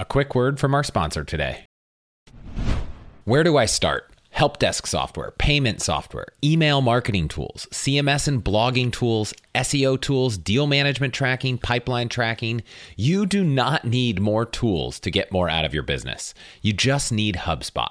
[0.00, 1.66] A quick word from our sponsor today.
[3.24, 4.10] Where do I start?
[4.30, 10.66] Help desk software, payment software, email marketing tools, CMS and blogging tools, SEO tools, deal
[10.66, 12.62] management tracking, pipeline tracking.
[12.96, 16.32] You do not need more tools to get more out of your business.
[16.62, 17.90] You just need HubSpot.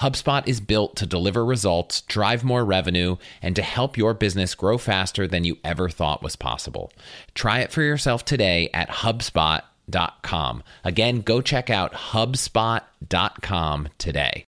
[0.00, 4.78] HubSpot is built to deliver results, drive more revenue, and to help your business grow
[4.78, 6.90] faster than you ever thought was possible.
[7.34, 10.62] Try it for yourself today at HubSpot.com.
[10.84, 14.46] Again, go check out HubSpot.com today.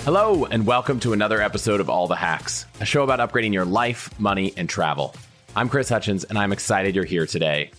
[0.00, 3.66] Hello, and welcome to another episode of All the Hacks, a show about upgrading your
[3.66, 5.14] life, money, and travel.
[5.54, 7.70] I'm Chris Hutchins, and I'm excited you're here today.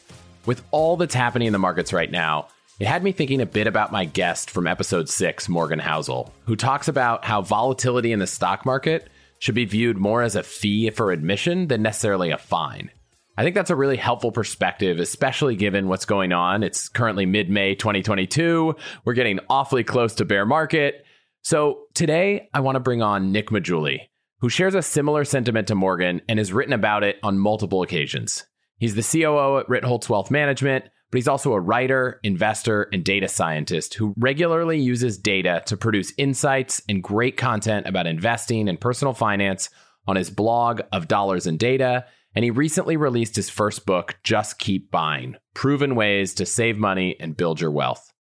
[0.46, 2.48] With all that's happening in the markets right now,
[2.80, 6.56] it had me thinking a bit about my guest from episode six, Morgan Housel, who
[6.56, 10.90] talks about how volatility in the stock market should be viewed more as a fee
[10.90, 12.90] for admission than necessarily a fine.
[13.38, 16.64] I think that's a really helpful perspective, especially given what's going on.
[16.64, 18.76] It's currently mid May 2022.
[19.04, 21.06] We're getting awfully close to bear market.
[21.42, 24.08] So today, I want to bring on Nick Maggiulli,
[24.40, 28.46] who shares a similar sentiment to Morgan and has written about it on multiple occasions.
[28.78, 33.28] He's the COO at Ritholtz Wealth Management, but he's also a writer, investor, and data
[33.28, 39.14] scientist who regularly uses data to produce insights and great content about investing and personal
[39.14, 39.70] finance
[40.08, 42.06] on his blog of Dollars and Data.
[42.36, 47.16] And he recently released his first book, Just Keep Buying Proven Ways to Save Money
[47.20, 48.14] and Build Your Wealth.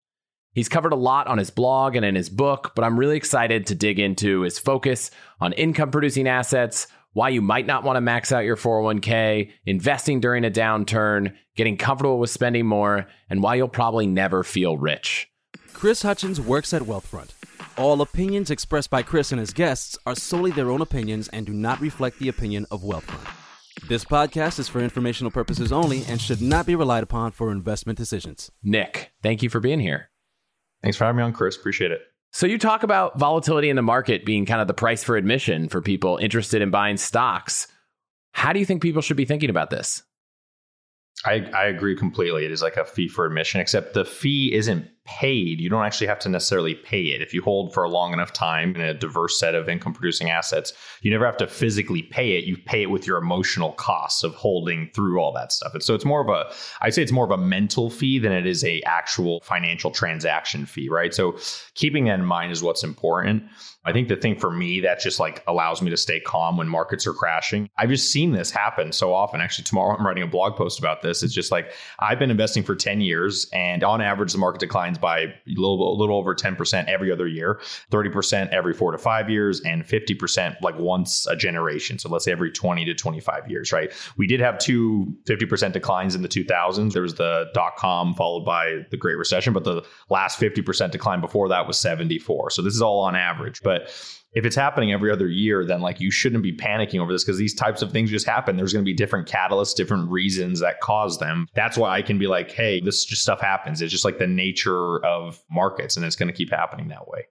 [0.53, 3.67] He's covered a lot on his blog and in his book, but I'm really excited
[3.67, 8.01] to dig into his focus on income producing assets, why you might not want to
[8.01, 13.55] max out your 401k, investing during a downturn, getting comfortable with spending more, and why
[13.55, 15.27] you'll probably never feel rich.
[15.73, 17.31] Chris Hutchins works at Wealthfront.
[17.77, 21.53] All opinions expressed by Chris and his guests are solely their own opinions and do
[21.53, 23.35] not reflect the opinion of Wealthfront.
[23.87, 27.97] This podcast is for informational purposes only and should not be relied upon for investment
[27.97, 28.51] decisions.
[28.61, 30.09] Nick, thank you for being here.
[30.83, 31.55] Thanks for having me on, Chris.
[31.55, 32.01] Appreciate it.
[32.31, 35.67] So, you talk about volatility in the market being kind of the price for admission
[35.67, 37.67] for people interested in buying stocks.
[38.33, 40.03] How do you think people should be thinking about this?
[41.25, 42.45] I, I agree completely.
[42.45, 45.59] It is like a fee for admission, except the fee isn't paid.
[45.59, 47.21] You don't actually have to necessarily pay it.
[47.21, 50.29] If you hold for a long enough time in a diverse set of income producing
[50.29, 50.71] assets,
[51.01, 52.43] you never have to physically pay it.
[52.43, 55.73] You pay it with your emotional costs of holding through all that stuff.
[55.73, 58.31] And so it's more of a, I'd say it's more of a mental fee than
[58.31, 61.13] it is a actual financial transaction fee, right?
[61.13, 61.37] So
[61.73, 63.43] keeping that in mind is what's important.
[63.85, 66.67] I think the thing for me that just like allows me to stay calm when
[66.67, 67.69] markets are crashing.
[67.77, 69.39] I've just seen this happen so often.
[69.39, 71.23] Actually, tomorrow I'm writing a blog post about this.
[71.23, 74.97] It's just like I've been investing for 10 years and on average the market declines
[74.97, 79.29] by a little, a little over 10% every other year, 30% every four to five
[79.29, 81.97] years, and 50% like once a generation.
[81.99, 83.91] So let's say every 20 to 25 years, right?
[84.17, 86.91] We did have two 50% declines in the 2000s.
[86.91, 91.21] There was the dot com followed by the Great Recession, but the last 50% decline
[91.21, 92.49] before that was 74.
[92.51, 93.61] So this is all on average.
[93.63, 93.78] But
[94.31, 97.37] if it's happening every other year, then like you shouldn't be panicking over this because
[97.37, 98.57] these types of things just happen.
[98.57, 101.47] There's going to be different catalysts, different reasons that cause them.
[101.55, 103.81] That's why I can be like, hey, this just stuff happens.
[103.81, 107.25] It's just like the nature of markets and it's going to keep happening that way.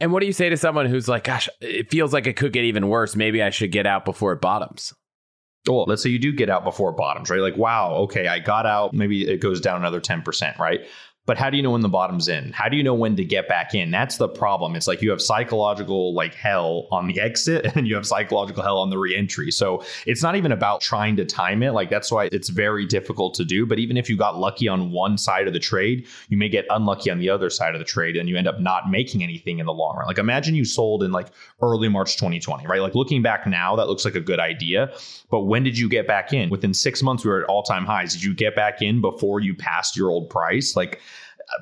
[0.00, 2.52] And what do you say to someone who's like, gosh, it feels like it could
[2.52, 3.14] get even worse.
[3.14, 4.92] Maybe I should get out before it bottoms?
[5.68, 7.40] Well, let's say you do get out before it bottoms, right?
[7.40, 8.92] Like, wow, okay, I got out.
[8.92, 10.80] Maybe it goes down another 10%, right?
[11.24, 12.50] But how do you know when the bottom's in?
[12.50, 13.92] How do you know when to get back in?
[13.92, 14.74] That's the problem.
[14.74, 18.78] It's like you have psychological like hell on the exit and you have psychological hell
[18.78, 19.52] on the reentry.
[19.52, 21.72] So it's not even about trying to time it.
[21.72, 23.66] Like that's why it's very difficult to do.
[23.66, 26.66] But even if you got lucky on one side of the trade, you may get
[26.70, 29.60] unlucky on the other side of the trade and you end up not making anything
[29.60, 30.08] in the long run.
[30.08, 31.28] Like imagine you sold in like
[31.62, 32.80] early March 2020, right?
[32.80, 34.92] Like looking back now, that looks like a good idea.
[35.30, 36.50] But when did you get back in?
[36.50, 38.12] Within six months, we were at all time highs.
[38.12, 40.74] Did you get back in before you passed your old price?
[40.74, 41.00] Like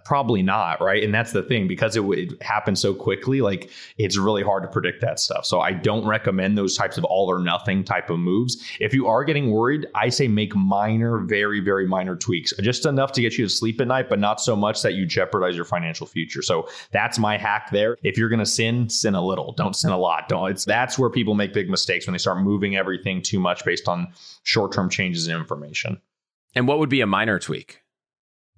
[0.05, 1.03] probably not right?
[1.03, 4.69] And that's the thing because it would happen so quickly like it's really hard to
[4.69, 5.45] predict that stuff.
[5.45, 8.63] So i don't recommend those types of all or nothing type of moves.
[8.81, 12.53] If you are getting worried i say make minor very very minor tweaks.
[12.61, 15.07] Just enough to get you to sleep at night but not so much that you
[15.07, 16.43] jeopardize your financial future.
[16.43, 17.97] So that's my hack there.
[18.03, 19.53] If you're going to sin sin a little.
[19.53, 20.29] Don't sin a lot.
[20.29, 23.65] Don't it's that's where people make big mistakes when they start moving everything too much
[23.65, 24.13] based on
[24.43, 26.01] short-term changes in information.
[26.55, 27.81] And what would be a minor tweak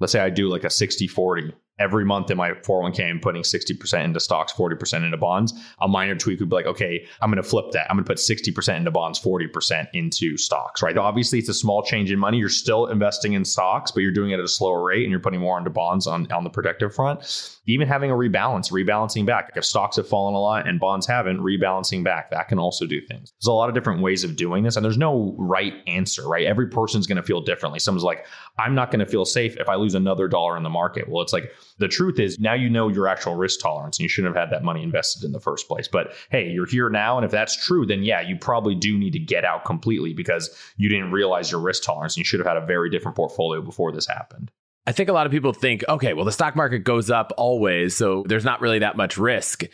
[0.02, 3.42] let's say I do like a 60 40 every month in my 401k, I'm putting
[3.42, 5.52] 60% into stocks, 40% into bonds.
[5.80, 7.90] A minor tweak would be like, okay, I'm going to flip that.
[7.90, 10.96] I'm going to put 60% into bonds, 40% into stocks, right?
[10.96, 12.38] Obviously, it's a small change in money.
[12.38, 15.20] You're still investing in stocks, but you're doing it at a slower rate and you're
[15.20, 17.60] putting more into bonds on, on the protective front.
[17.66, 19.50] Even having a rebalance, rebalancing back.
[19.56, 23.00] If stocks have fallen a lot and bonds haven't, rebalancing back, that can also do
[23.00, 23.32] things.
[23.40, 26.46] There's a lot of different ways of doing this, and there's no right answer, right?
[26.46, 27.78] Every person's going to feel differently.
[27.78, 28.26] Someone's like,
[28.58, 31.08] I'm not going to feel safe if I lose another dollar in the market.
[31.08, 34.08] Well, it's like, the truth is now you know your actual risk tolerance and you
[34.08, 35.88] shouldn't have had that money invested in the first place.
[35.88, 37.16] But hey, you're here now.
[37.16, 40.56] And if that's true, then yeah, you probably do need to get out completely because
[40.76, 43.62] you didn't realize your risk tolerance and you should have had a very different portfolio
[43.62, 44.50] before this happened.
[44.86, 47.96] I think a lot of people think, okay, well, the stock market goes up always.
[47.96, 49.64] So there's not really that much risk.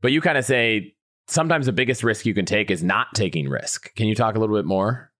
[0.00, 0.94] But you kind of say
[1.28, 3.94] sometimes the biggest risk you can take is not taking risk.
[3.94, 5.10] Can you talk a little bit more?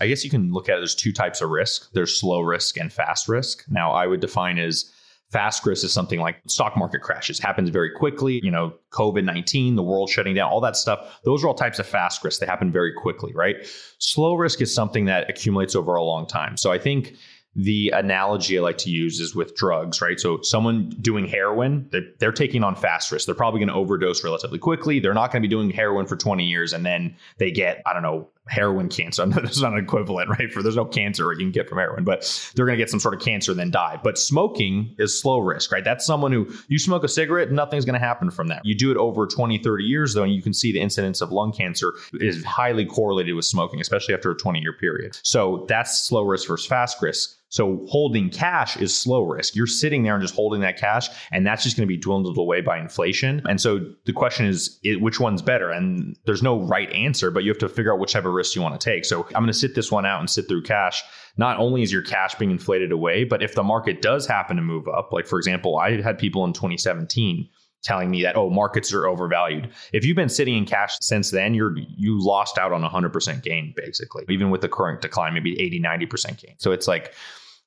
[0.00, 1.92] I guess you can look at it as two types of risk.
[1.92, 3.64] There's slow risk and fast risk.
[3.70, 4.90] Now, I would define as
[5.32, 8.40] Fast risk is something like stock market crashes, happens very quickly.
[8.42, 11.20] You know, COVID 19, the world shutting down, all that stuff.
[11.24, 12.38] Those are all types of fast risk.
[12.40, 13.56] They happen very quickly, right?
[13.98, 16.56] Slow risk is something that accumulates over a long time.
[16.56, 17.14] So I think
[17.54, 20.18] the analogy I like to use is with drugs, right?
[20.18, 23.26] So someone doing heroin, they're, they're taking on fast risk.
[23.26, 25.00] They're probably going to overdose relatively quickly.
[25.00, 27.92] They're not going to be doing heroin for 20 years and then they get, I
[27.92, 29.24] don't know, heroin cancer.
[29.42, 30.50] There's not an equivalent, right?
[30.50, 33.00] For there's no cancer you can get from heroin, but they're going to get some
[33.00, 34.00] sort of cancer and then die.
[34.02, 35.84] But smoking is slow risk, right?
[35.84, 38.62] That's someone who you smoke a cigarette, nothing's going to happen from that.
[38.64, 41.30] You do it over 20, 30 years though, and you can see the incidence of
[41.30, 45.18] lung cancer is highly correlated with smoking, especially after a 20 year period.
[45.22, 47.36] So that's slow risk versus fast risk.
[47.52, 49.54] So holding cash is slow risk.
[49.54, 52.38] You're sitting there and just holding that cash, and that's just going to be dwindled
[52.38, 53.42] away by inflation.
[53.44, 55.70] And so the question is, which one's better?
[55.70, 58.56] And there's no right answer, but you have to figure out which type of risk
[58.56, 59.04] you want to take.
[59.04, 61.02] So I'm going to sit this one out and sit through cash.
[61.36, 64.62] Not only is your cash being inflated away, but if the market does happen to
[64.62, 67.50] move up, like for example, I had people in 2017
[67.82, 71.52] telling me that oh markets are overvalued if you've been sitting in cash since then
[71.52, 75.80] you're you lost out on 100% gain basically even with the current decline maybe 80
[75.80, 77.12] 90% gain so it's like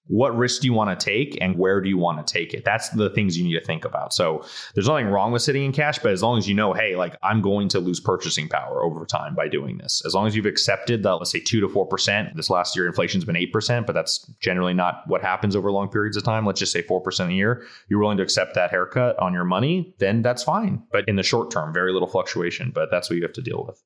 [0.07, 2.63] what risk do you want to take and where do you want to take it?
[2.63, 4.13] That's the things you need to think about.
[4.13, 6.95] So there's nothing wrong with sitting in cash, but as long as you know, hey,
[6.95, 10.01] like I'm going to lose purchasing power over time by doing this.
[10.05, 12.35] As long as you've accepted that, let's say two to four percent.
[12.35, 15.89] This last year, inflation's been eight percent, but that's generally not what happens over long
[15.89, 16.45] periods of time.
[16.45, 17.65] Let's just say four percent a year.
[17.89, 20.83] You're willing to accept that haircut on your money, then that's fine.
[20.91, 22.71] But in the short term, very little fluctuation.
[22.73, 23.81] But that's what you have to deal with.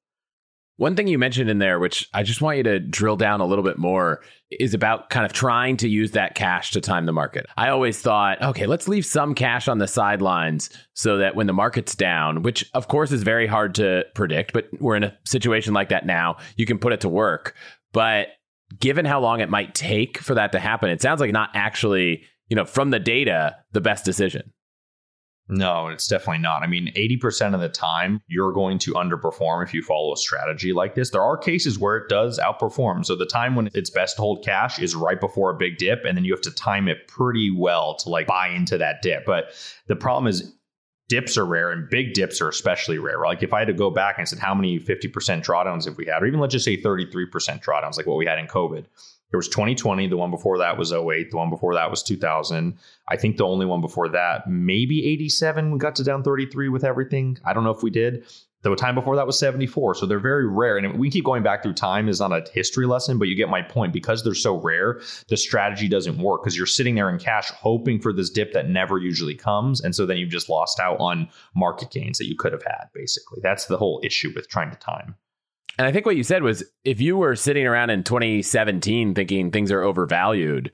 [0.80, 3.46] One thing you mentioned in there, which I just want you to drill down a
[3.46, 7.12] little bit more, is about kind of trying to use that cash to time the
[7.12, 7.48] market.
[7.58, 11.54] I always thought, okay, let's leave some cash on the sidelines so that when the
[11.54, 15.74] market's down, which of course is very hard to predict, but we're in a situation
[15.74, 17.56] like that now, you can put it to work.
[17.92, 18.28] But
[18.80, 22.24] given how long it might take for that to happen, it sounds like not actually,
[22.48, 24.54] you know, from the data, the best decision.
[25.52, 26.62] No, it's definitely not.
[26.62, 30.74] I mean, 80% of the time, you're going to underperform if you follow a strategy
[30.74, 31.10] like this.
[31.10, 33.04] There are cases where it does outperform.
[33.04, 36.06] So the time when it's best to hold cash is right before a big dip,
[36.06, 39.26] and then you have to time it pretty well to like buy into that dip.
[39.26, 39.46] But
[39.88, 40.54] the problem is,
[41.08, 43.18] dips are rare and big dips are especially rare.
[43.18, 45.12] Like if I had to go back and said how many 50%
[45.44, 47.32] drawdowns have we had, or even let's just say 33%
[47.64, 48.86] drawdowns, like what we had in COVID,
[49.32, 50.08] there was 2020.
[50.08, 51.32] The one before that was 08.
[51.32, 52.78] The one before that was 2000.
[53.08, 56.84] I think the only one before that, maybe 87, we got to down 33 with
[56.84, 57.38] everything.
[57.46, 58.26] I don't know if we did.
[58.62, 59.96] The time before that was 74.
[59.96, 60.78] So they're very rare.
[60.78, 63.50] And we keep going back through time is not a history lesson, but you get
[63.50, 63.94] my point.
[63.94, 68.02] Because they're so rare, the strategy doesn't work because you're sitting there in cash hoping
[68.02, 69.80] for this dip that never usually comes.
[69.80, 72.88] And so then you've just lost out on market gains that you could have had,
[72.94, 73.40] basically.
[73.42, 75.16] That's the whole issue with trying to time.
[75.80, 79.50] And I think what you said was if you were sitting around in 2017 thinking
[79.50, 80.74] things are overvalued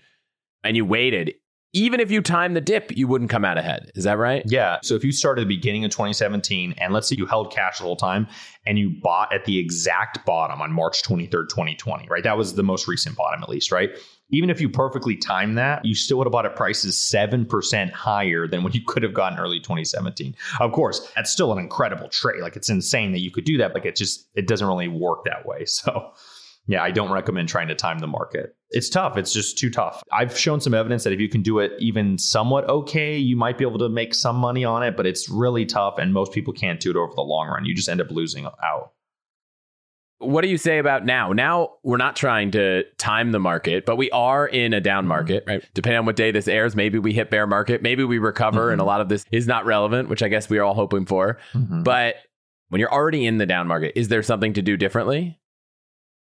[0.64, 1.36] and you waited,
[1.74, 3.92] even if you timed the dip, you wouldn't come out ahead.
[3.94, 4.42] Is that right?
[4.48, 4.80] Yeah.
[4.82, 7.78] So if you started at the beginning of 2017 and let's say you held cash
[7.78, 8.28] the whole time
[8.66, 12.24] and you bought at the exact bottom on March 23rd, 2020, right?
[12.24, 13.92] That was the most recent bottom, at least, right?
[14.30, 18.48] Even if you perfectly timed that, you still would have bought at prices 7% higher
[18.48, 20.36] than what you could have gotten early 2017.
[20.60, 22.42] Of course, that's still an incredible trade.
[22.42, 23.74] Like it's insane that you could do that.
[23.74, 25.66] Like it just, it doesn't really work that way.
[25.76, 26.14] So
[26.68, 28.56] yeah, I don't recommend trying to time the market.
[28.72, 29.18] It's tough.
[29.18, 30.02] It's just too tough.
[30.12, 33.58] I've shown some evidence that if you can do it even somewhat okay, you might
[33.58, 36.00] be able to make some money on it, but it's really tough.
[36.00, 37.66] And most people can't do it over the long run.
[37.66, 38.94] You just end up losing out.
[40.26, 41.32] What do you say about now?
[41.32, 45.10] Now we're not trying to time the market, but we are in a down mm-hmm.
[45.10, 45.64] market, right?
[45.74, 48.74] Depending on what day this airs, maybe we hit bear market, maybe we recover, mm-hmm.
[48.74, 51.06] and a lot of this is not relevant, which I guess we are all hoping
[51.06, 51.38] for.
[51.54, 51.84] Mm-hmm.
[51.84, 52.16] But
[52.70, 55.40] when you're already in the down market, is there something to do differently?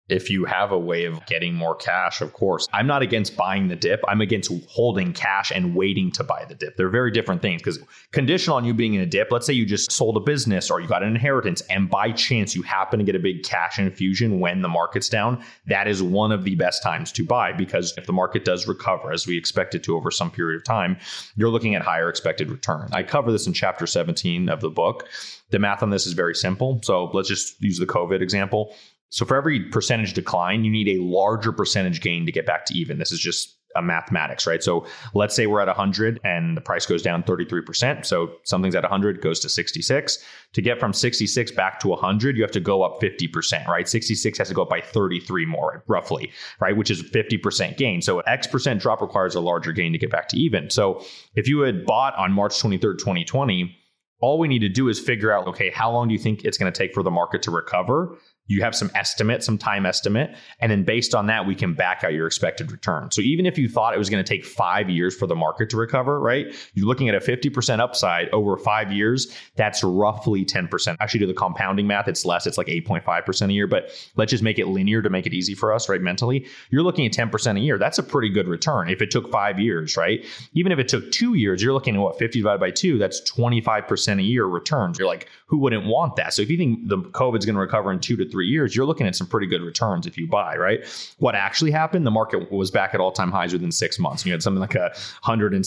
[0.09, 2.69] If you have a way of getting more cash, of course.
[2.73, 4.01] I'm not against buying the dip.
[4.07, 6.77] I'm against holding cash and waiting to buy the dip.
[6.77, 7.79] They're very different things because
[8.13, 10.81] conditional on you being in a dip, let's say you just sold a business or
[10.81, 14.41] you got an inheritance and by chance you happen to get a big cash infusion
[14.41, 18.07] when the market's down, that is one of the best times to buy because if
[18.07, 20.99] the market does recover as we expect it to over some period of time,
[21.35, 22.89] you're looking at higher expected return.
[22.93, 25.09] I cover this in chapter 17 of the book.
[25.51, 26.81] The math on this is very simple.
[26.83, 28.75] So let's just use the COVID example.
[29.11, 32.75] So for every percentage decline, you need a larger percentage gain to get back to
[32.75, 32.99] even.
[32.99, 34.63] This is just a mathematics, right?
[34.63, 38.05] So let's say we're at 100 and the price goes down 33%.
[38.05, 40.25] So something's at 100 goes to 66.
[40.53, 43.89] To get from 66 back to 100, you have to go up 50%, right?
[43.89, 46.31] 66 has to go up by 33 more, roughly,
[46.61, 46.77] right?
[46.77, 48.01] Which is 50% gain.
[48.01, 50.71] So X percent drop requires a larger gain to get back to even.
[50.71, 53.77] So if you had bought on March 23rd, 2020,
[54.21, 56.57] all we need to do is figure out okay, how long do you think it's
[56.57, 58.17] going to take for the market to recover?
[58.47, 62.05] You have some estimate, some time estimate, and then based on that, we can back
[62.05, 63.11] out your expected return.
[63.11, 65.71] So even if you thought it was going to take five years for the market
[65.71, 66.55] to recover, right?
[66.75, 69.35] You're looking at a 50% upside over five years.
[69.57, 70.97] That's roughly 10%.
[71.01, 72.47] Actually, do the compounding math, it's less.
[72.47, 75.55] It's like 8.5% a year, but let's just make it linear to make it easy
[75.55, 76.01] for us, right?
[76.01, 77.79] Mentally, you're looking at 10% a year.
[77.79, 80.25] That's a pretty good return if it took five years, right?
[80.53, 83.21] Even if it took two years, you're looking at what 50 divided by two, that's
[83.31, 84.99] 25% a year returns.
[84.99, 86.35] You're like, who wouldn't want that?
[86.35, 88.85] So if you think the COVID's going to recover in two to three years, you're
[88.85, 90.85] looking at some pretty good returns if you buy, right?
[91.19, 94.23] What actually happened, the market was back at all time highs within six months.
[94.23, 94.91] And You had something like a
[95.25, 95.63] 106%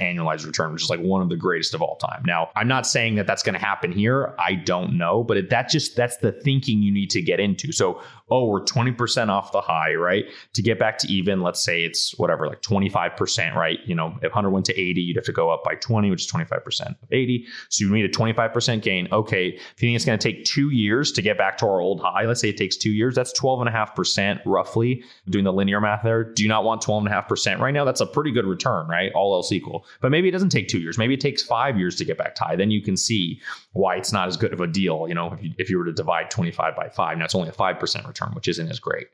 [0.00, 2.22] annualized return, which is like one of the greatest of all time.
[2.24, 4.32] Now, I'm not saying that that's going to happen here.
[4.38, 7.72] I don't know, but that just, that's the thinking you need to get into.
[7.72, 8.00] So,
[8.30, 10.24] oh, we're 20% off the high, right?
[10.54, 13.78] To get back to even, let's say it's whatever, like 25%, right?
[13.84, 16.24] You know, if 100 went to 80, you'd have to go up by 20, which
[16.24, 17.46] is 25% of 80.
[17.68, 19.08] So you need a 25% gain.
[19.12, 21.80] Okay, if you think it's going to take two years to get back to our
[21.80, 26.02] old high, let's say it takes two years, that's 12.5% roughly, doing the linear math
[26.02, 26.24] there.
[26.24, 27.84] Do you not want 12.5% right now?
[27.84, 29.12] That's a pretty good return, right?
[29.14, 29.84] All else equal.
[30.00, 30.96] But maybe it doesn't take two years.
[30.96, 32.56] Maybe it takes five years to get back to high.
[32.56, 33.40] Then you can see
[33.72, 35.84] why it's not as good of a deal, you know, if you, if you were
[35.84, 37.18] to divide 25 by five.
[37.18, 39.06] Now it's only a 5% return, which isn't as great.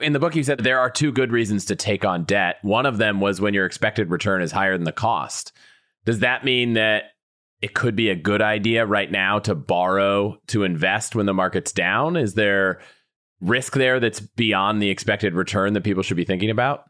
[0.00, 2.56] In the book, you said there are two good reasons to take on debt.
[2.62, 5.52] One of them was when your expected return is higher than the cost.
[6.06, 7.12] Does that mean that
[7.60, 11.72] it could be a good idea right now to borrow to invest when the market's
[11.72, 12.16] down?
[12.16, 12.80] Is there
[13.40, 16.84] risk there that's beyond the expected return that people should be thinking about?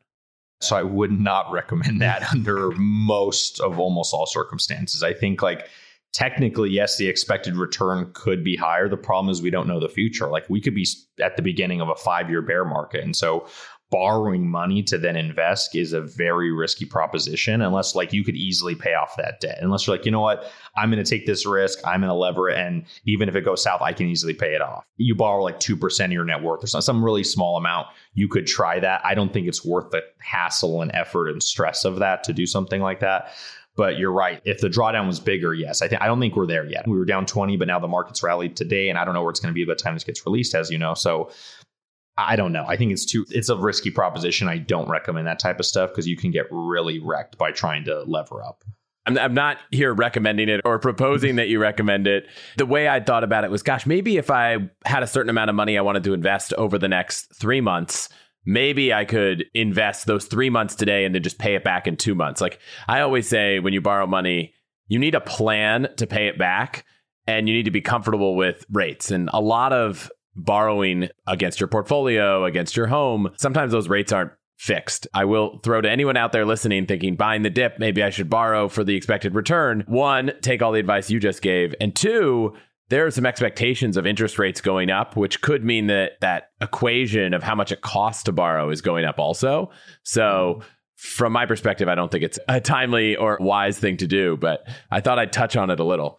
[0.60, 5.02] So I would not recommend that under most of almost all circumstances.
[5.02, 5.68] I think like
[6.12, 8.88] technically, yes, the expected return could be higher.
[8.88, 10.28] The problem is we don't know the future.
[10.28, 10.86] Like we could be
[11.22, 13.04] at the beginning of a five year bear market.
[13.04, 13.46] And so
[13.90, 18.74] borrowing money to then invest is a very risky proposition unless like you could easily
[18.74, 19.58] pay off that debt.
[19.60, 20.50] Unless you're like you know what?
[20.76, 21.78] I'm going to take this risk.
[21.84, 22.56] I'm going to lever it.
[22.56, 24.84] And even if it goes south i can easily pay it off.
[24.96, 28.28] You borrow like 2% of your net worth or some, some really small amount you
[28.28, 29.00] could try that.
[29.04, 32.46] I don't think it's worth the hassle and effort and stress of that to do
[32.46, 33.32] something like that
[33.80, 34.42] but you're right.
[34.44, 36.86] If the drawdown was bigger, yes, I think I don't think we're there yet.
[36.86, 39.30] We were down 20, but now the market's rallied today, and I don't know where
[39.30, 40.92] it's going to be by the time this gets released, as you know.
[40.92, 41.30] So
[42.18, 42.66] I don't know.
[42.68, 44.48] I think it's too it's a risky proposition.
[44.48, 47.84] I don't recommend that type of stuff because you can get really wrecked by trying
[47.84, 48.64] to lever up.
[49.06, 52.26] I'm, I'm not here recommending it or proposing that you recommend it.
[52.58, 55.48] The way I thought about it was, gosh, maybe if I had a certain amount
[55.48, 58.10] of money I wanted to invest over the next three months,
[58.44, 61.96] maybe I could invest those three months today and then just pay it back in
[61.96, 62.40] two months.
[62.40, 64.54] Like I always say, when you borrow money,
[64.88, 66.84] you need a plan to pay it back
[67.26, 69.10] and you need to be comfortable with rates.
[69.10, 74.32] And a lot of borrowing against your portfolio, against your home, sometimes those rates aren't
[74.58, 75.06] fixed.
[75.14, 78.28] I will throw to anyone out there listening thinking buying the dip, maybe I should
[78.28, 79.84] borrow for the expected return.
[79.86, 81.74] One, take all the advice you just gave.
[81.80, 82.54] And two,
[82.90, 87.32] there are some expectations of interest rates going up, which could mean that that equation
[87.32, 89.70] of how much it costs to borrow is going up also.
[90.02, 90.60] So,
[90.96, 94.68] from my perspective, I don't think it's a timely or wise thing to do, but
[94.90, 96.18] I thought I'd touch on it a little.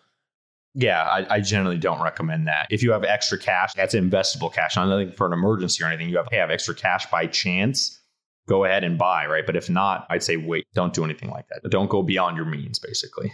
[0.74, 2.68] Yeah, I, I, generally don't recommend that.
[2.70, 4.78] If you have extra cash, that's investable cash.
[4.78, 6.08] Not nothing for an emergency or anything.
[6.08, 8.02] You have hey, have extra cash by chance,
[8.48, 9.46] go ahead and buy, right?
[9.46, 11.70] But if not, I'd say wait, don't do anything like that.
[11.70, 13.34] Don't go beyond your means, basically.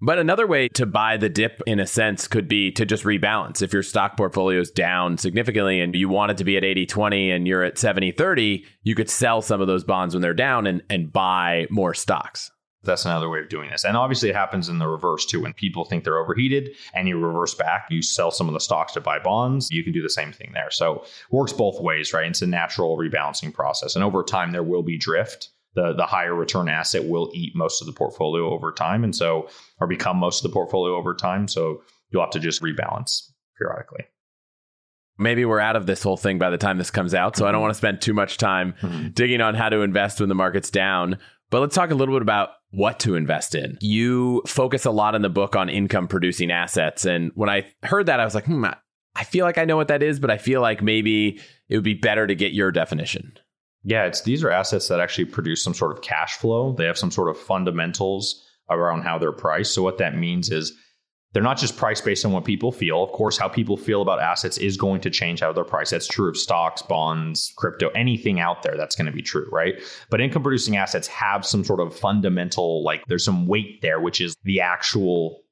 [0.00, 3.62] But another way to buy the dip, in a sense, could be to just rebalance.
[3.62, 6.86] If your stock portfolio is down significantly and you want it to be at 80
[6.86, 10.34] 20 and you're at 70 30, you could sell some of those bonds when they're
[10.34, 12.50] down and, and buy more stocks.
[12.84, 13.84] That's another way of doing this.
[13.84, 15.40] And obviously, it happens in the reverse too.
[15.40, 18.92] When people think they're overheated and you reverse back, you sell some of the stocks
[18.92, 20.70] to buy bonds, you can do the same thing there.
[20.70, 22.28] So, works both ways, right?
[22.28, 23.96] It's a natural rebalancing process.
[23.96, 25.50] And over time, there will be drift.
[25.78, 29.04] The, the higher return asset will eat most of the portfolio over time.
[29.04, 29.48] And so,
[29.80, 31.46] or become most of the portfolio over time.
[31.46, 34.04] So, you'll have to just rebalance periodically.
[35.18, 37.36] maybe we're out of this whole thing by the time this comes out.
[37.36, 39.08] So I don't want to spend too much time mm-hmm.
[39.08, 41.18] digging on how to invest when the market's down.
[41.50, 43.78] But let's talk a little bit about what to invest in.
[43.80, 47.04] You focus a lot in the book on income producing assets.
[47.04, 48.64] And when I heard that, I was like, hmm,
[49.16, 51.84] I feel like I know what that is, but I feel like maybe it would
[51.84, 53.32] be better to get your definition.
[53.84, 56.72] Yeah, it's these are assets that actually produce some sort of cash flow.
[56.72, 59.74] They have some sort of fundamentals around how they're priced.
[59.74, 60.72] So what that means is
[61.32, 63.02] they're not just priced based on what people feel.
[63.02, 65.90] Of course, how people feel about assets is going to change how they're priced.
[65.90, 68.76] That's true of stocks, bonds, crypto, anything out there.
[68.76, 69.74] That's going to be true, right?
[70.10, 74.20] But income producing assets have some sort of fundamental, like there's some weight there, which
[74.20, 75.42] is the actual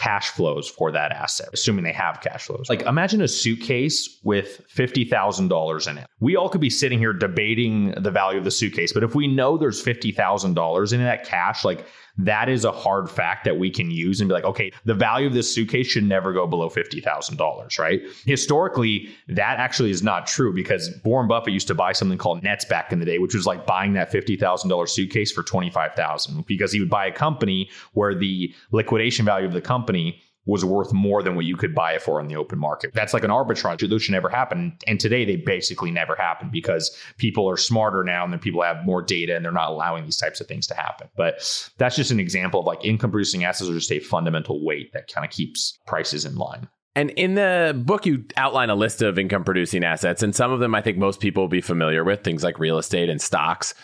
[0.00, 2.66] cash flows for that asset, assuming they have cash flows.
[2.70, 6.06] Like imagine a suitcase with $50,000 in it.
[6.20, 9.26] We all could be sitting here debating the value of the suitcase, but if we
[9.26, 11.84] know there's $50,000 in that cash, like
[12.24, 15.26] that is a hard fact that we can use and be like, okay, the value
[15.26, 18.02] of this suitcase should never go below $50,000, right?
[18.24, 22.64] Historically, that actually is not true because Warren Buffett used to buy something called nets
[22.64, 26.80] back in the day, which was like buying that $50,000 suitcase for 25,000 because he
[26.80, 31.36] would buy a company where the liquidation value of the company was worth more than
[31.36, 32.92] what you could buy it for on the open market.
[32.94, 33.88] That's like an arbitrage.
[33.88, 34.76] Those should never happen.
[34.86, 38.84] And today they basically never happen because people are smarter now and then people have
[38.84, 41.08] more data and they're not allowing these types of things to happen.
[41.16, 41.40] But
[41.78, 45.12] that's just an example of like income producing assets are just a fundamental weight that
[45.12, 46.68] kind of keeps prices in line.
[46.96, 50.58] And in the book, you outline a list of income producing assets, and some of
[50.58, 53.74] them I think most people will be familiar with, things like real estate and stocks.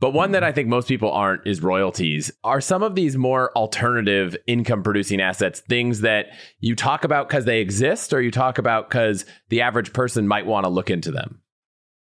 [0.00, 2.30] But one that I think most people aren't is royalties.
[2.42, 6.26] Are some of these more alternative income producing assets things that
[6.60, 10.46] you talk about because they exist or you talk about because the average person might
[10.46, 11.40] want to look into them?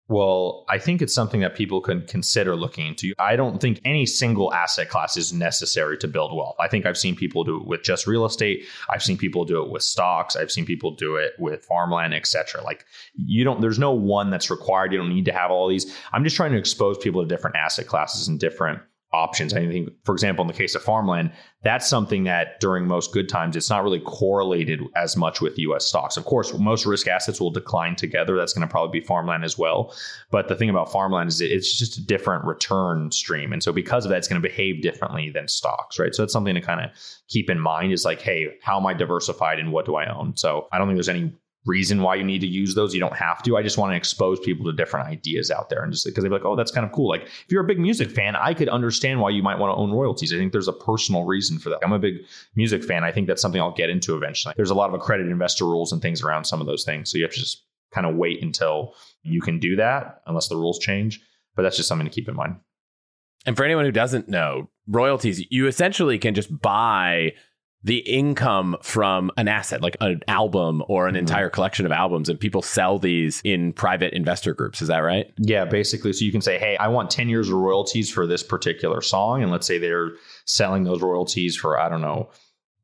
[0.08, 3.14] Well, I think it's something that people can consider looking into.
[3.18, 6.56] I don't think any single asset class is necessary to build wealth.
[6.60, 8.66] I think I've seen people do it with just real estate.
[8.90, 10.36] I've seen people do it with stocks.
[10.36, 12.64] I've seen people do it with farmland, etc.
[12.64, 12.86] Like
[13.16, 14.92] you don't there's no one that's required.
[14.92, 15.98] You don't need to have all these.
[16.14, 18.82] I'm just trying to expose people to different asset classes and different
[19.16, 19.54] options.
[19.54, 21.32] I think, for example, in the case of farmland,
[21.64, 25.86] that's something that during most good times, it's not really correlated as much with US
[25.86, 26.18] stocks.
[26.18, 28.38] Of course, most risk assets will decline together.
[28.38, 29.96] That's going to probably be farmland as well.
[30.30, 33.51] But the thing about farmland is it's just a different return stream.
[33.54, 36.14] And so because of that, it's going to behave differently than stocks, right?
[36.14, 36.92] So it's something to kind of
[37.28, 40.36] keep in mind is like, hey, how am I diversified and what do I own?
[40.36, 41.34] So I don't think there's any
[41.66, 42.94] reason why you need to use those.
[42.94, 43.58] You don't have to.
[43.58, 46.32] I just want to expose people to different ideas out there and just because they're
[46.32, 47.10] like, oh, that's kind of cool.
[47.10, 49.75] Like if you're a big music fan, I could understand why you might want to
[49.75, 50.34] own royalties.
[50.34, 51.80] I think there's a personal reason for that.
[51.84, 52.18] I'm a big
[52.56, 53.04] music fan.
[53.04, 54.54] I think that's something I'll get into eventually.
[54.56, 57.12] There's a lot of accredited investor rules and things around some of those things.
[57.12, 60.58] So you have to just kind of wait until you can do that unless the
[60.58, 61.22] rules change.
[61.56, 62.58] But that's just something to keep in mind.
[63.46, 67.34] And for anyone who doesn't know, royalties, you essentially can just buy
[67.86, 71.20] the income from an asset like an album or an mm-hmm.
[71.20, 74.82] entire collection of albums and people sell these in private investor groups.
[74.82, 75.32] Is that right?
[75.38, 76.12] Yeah basically.
[76.12, 79.44] So you can say hey i want 10 years of royalties for this particular song.
[79.44, 80.14] And let's say they're
[80.46, 82.30] selling those royalties for i don't know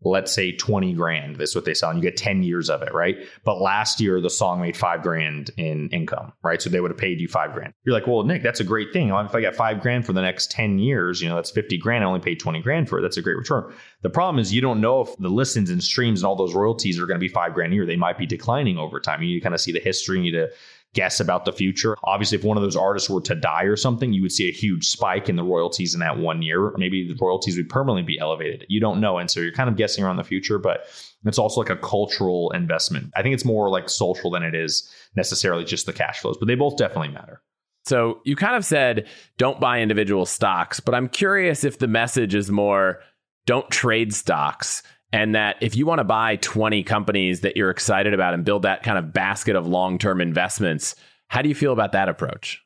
[0.03, 1.35] let's say 20 grand.
[1.35, 1.89] That's what they sell.
[1.89, 3.17] And you get 10 years of it, right?
[3.43, 6.61] But last year, the song made five grand in income, right?
[6.61, 7.73] So they would have paid you five grand.
[7.83, 9.09] You're like, well, Nick, that's a great thing.
[9.09, 12.03] If I get five grand for the next 10 years, you know, that's 50 grand.
[12.03, 13.01] I only paid 20 grand for it.
[13.03, 13.71] That's a great return.
[14.01, 16.99] The problem is you don't know if the listens and streams and all those royalties
[16.99, 17.85] are going to be five grand a year.
[17.85, 19.21] They might be declining over time.
[19.21, 20.17] You need to kind of see the history.
[20.17, 20.49] You need to
[20.93, 21.95] guess about the future.
[22.03, 24.53] Obviously, if one of those artists were to die or something, you would see a
[24.53, 26.73] huge spike in the royalties in that one year.
[26.77, 28.65] Maybe the royalties would permanently be elevated.
[28.67, 29.17] You don't know.
[29.17, 30.87] And so you're kind of guessing around the future, but
[31.25, 33.11] it's also like a cultural investment.
[33.15, 36.47] I think it's more like social than it is necessarily just the cash flows, but
[36.47, 37.41] they both definitely matter.
[37.85, 42.35] So you kind of said don't buy individual stocks, but I'm curious if the message
[42.35, 42.99] is more
[43.45, 48.13] don't trade stocks and that if you want to buy 20 companies that you're excited
[48.13, 50.95] about and build that kind of basket of long-term investments
[51.31, 52.61] how do you feel about that approach?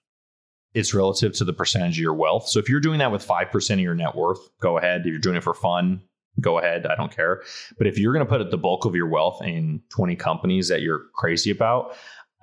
[0.74, 2.48] It's relative to the percentage of your wealth.
[2.48, 5.02] So if you're doing that with 5% of your net worth go ahead.
[5.02, 6.02] If you're doing it for fun
[6.42, 6.86] go ahead.
[6.86, 7.44] I don't care.
[7.78, 10.82] But if you're going to put the bulk of your wealth in 20 companies that
[10.82, 11.96] you're crazy about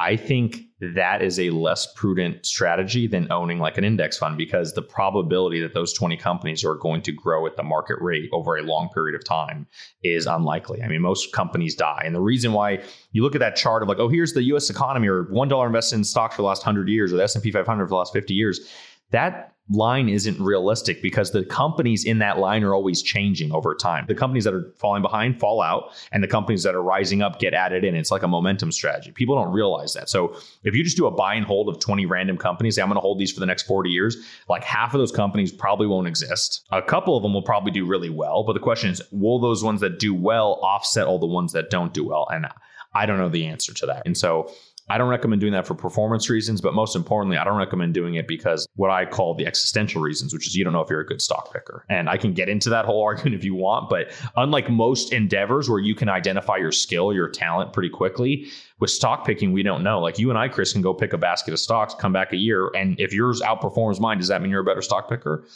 [0.03, 4.73] I think that is a less prudent strategy than owning like an index fund because
[4.73, 8.57] the probability that those 20 companies are going to grow at the market rate over
[8.57, 9.69] a long period of time
[10.03, 10.83] is unlikely.
[10.83, 12.03] I mean, most companies die.
[12.05, 14.71] And the reason why you look at that chart of like, oh, here's the US
[14.71, 17.85] economy or $1 invested in stocks for the last 100 years or the S&P 500
[17.85, 18.69] for the last 50 years,
[19.13, 24.05] that line isn't realistic because the companies in that line are always changing over time.
[24.07, 27.39] The companies that are falling behind fall out, and the companies that are rising up
[27.41, 27.95] get added in.
[27.95, 29.13] It's like a momentum strategy.
[29.13, 30.09] People don't realize that.
[30.09, 32.89] So if you just do a buy and hold of 20 random companies, say, I'm
[32.89, 34.17] going to hold these for the next 40 years,
[34.49, 36.67] like half of those companies probably won't exist.
[36.71, 38.45] A couple of them will probably do really well.
[38.45, 41.71] But the question is, will those ones that do well offset all the ones that
[41.71, 42.29] don't do well?
[42.33, 42.47] And
[42.95, 44.03] I don't know the answer to that.
[44.05, 44.53] And so
[44.89, 48.15] I don't recommend doing that for performance reasons, but most importantly, I don't recommend doing
[48.15, 51.01] it because what I call the existential reasons, which is you don't know if you're
[51.01, 51.85] a good stock picker.
[51.89, 55.71] And I can get into that whole argument if you want, but unlike most endeavors
[55.71, 58.49] where you can identify your skill, your talent pretty quickly,
[58.81, 60.01] with stock picking, we don't know.
[60.01, 62.37] Like you and I, Chris, can go pick a basket of stocks, come back a
[62.37, 65.47] year, and if yours outperforms mine, does that mean you're a better stock picker?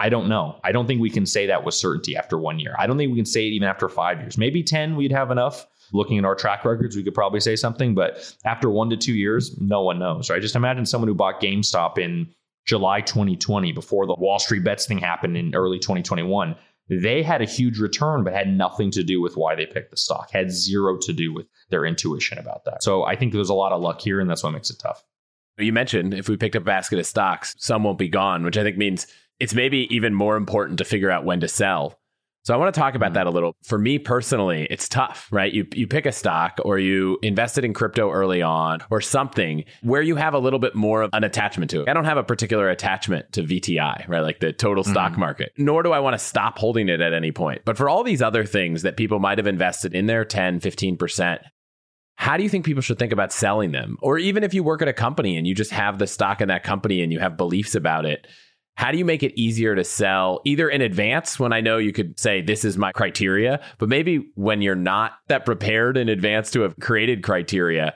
[0.00, 0.58] I don't know.
[0.64, 2.74] I don't think we can say that with certainty after one year.
[2.78, 4.36] I don't think we can say it even after five years.
[4.36, 7.94] Maybe 10, we'd have enough looking at our track records, we could probably say something.
[7.94, 10.42] But after one to two years, no one knows, right?
[10.42, 12.28] Just imagine someone who bought GameStop in
[12.66, 16.56] July 2020 before the Wall Street bets thing happened in early 2021.
[16.88, 19.96] They had a huge return, but had nothing to do with why they picked the
[19.96, 22.82] stock, had zero to do with their intuition about that.
[22.82, 25.02] So I think there's a lot of luck here, and that's what makes it tough.
[25.56, 28.58] You mentioned if we picked up a basket of stocks, some won't be gone, which
[28.58, 29.06] I think means
[29.38, 31.98] it's maybe even more important to figure out when to sell
[32.44, 33.14] so I want to talk about mm-hmm.
[33.14, 33.56] that a little.
[33.64, 35.52] For me personally, it's tough, right?
[35.52, 40.02] You you pick a stock or you invested in crypto early on or something where
[40.02, 41.88] you have a little bit more of an attachment to it.
[41.88, 44.20] I don't have a particular attachment to VTI, right?
[44.20, 45.20] Like the total stock mm-hmm.
[45.20, 45.52] market.
[45.56, 47.62] Nor do I want to stop holding it at any point.
[47.64, 51.38] But for all these other things that people might have invested in their 10, 15%,
[52.16, 53.96] how do you think people should think about selling them?
[54.02, 56.48] Or even if you work at a company and you just have the stock in
[56.48, 58.26] that company and you have beliefs about it,
[58.76, 61.92] how do you make it easier to sell either in advance when I know you
[61.92, 66.50] could say, this is my criteria, but maybe when you're not that prepared in advance
[66.52, 67.94] to have created criteria?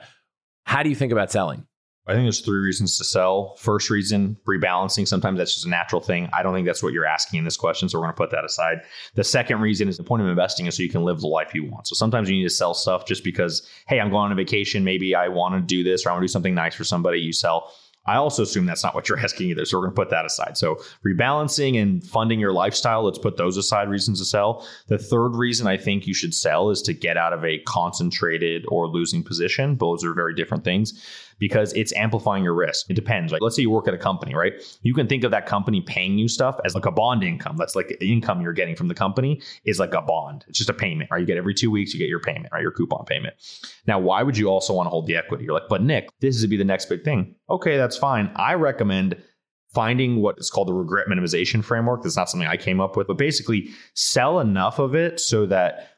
[0.63, 1.65] How do you think about selling?
[2.07, 3.55] I think there's three reasons to sell.
[3.57, 5.07] First reason, rebalancing.
[5.07, 6.27] Sometimes that's just a natural thing.
[6.33, 8.31] I don't think that's what you're asking in this question, so we're going to put
[8.31, 8.79] that aside.
[9.13, 11.53] The second reason is the point of investing is so you can live the life
[11.53, 11.87] you want.
[11.87, 14.83] So sometimes you need to sell stuff just because, hey, I'm going on a vacation.
[14.83, 17.19] Maybe I want to do this or I want to do something nice for somebody.
[17.19, 17.71] You sell
[18.09, 19.65] I also assume that's not what you're asking either.
[19.65, 20.57] So we're going to put that aside.
[20.57, 24.67] So rebalancing and funding your lifestyle, let's put those aside reasons to sell.
[24.87, 28.65] The third reason I think you should sell is to get out of a concentrated
[28.67, 29.77] or losing position.
[29.77, 30.99] Those are very different things
[31.39, 32.89] because it's amplifying your risk.
[32.89, 33.31] It depends.
[33.31, 34.53] Like let's say you work at a company, right?
[34.81, 37.57] You can think of that company paying you stuff as like a bond income.
[37.57, 40.45] That's like the income you're getting from the company is like a bond.
[40.47, 41.19] It's just a payment, right?
[41.19, 42.61] You get every two weeks, you get your payment, right?
[42.61, 43.35] Your coupon payment.
[43.87, 45.45] Now, why would you also want to hold the equity?
[45.45, 47.35] You're like, but Nick, this is be the next big thing.
[47.49, 48.31] Okay, that's fine.
[48.35, 49.21] I recommend
[49.73, 52.01] finding what is called the regret minimization framework.
[52.01, 55.88] That's not something I came up with, but basically sell enough of it so that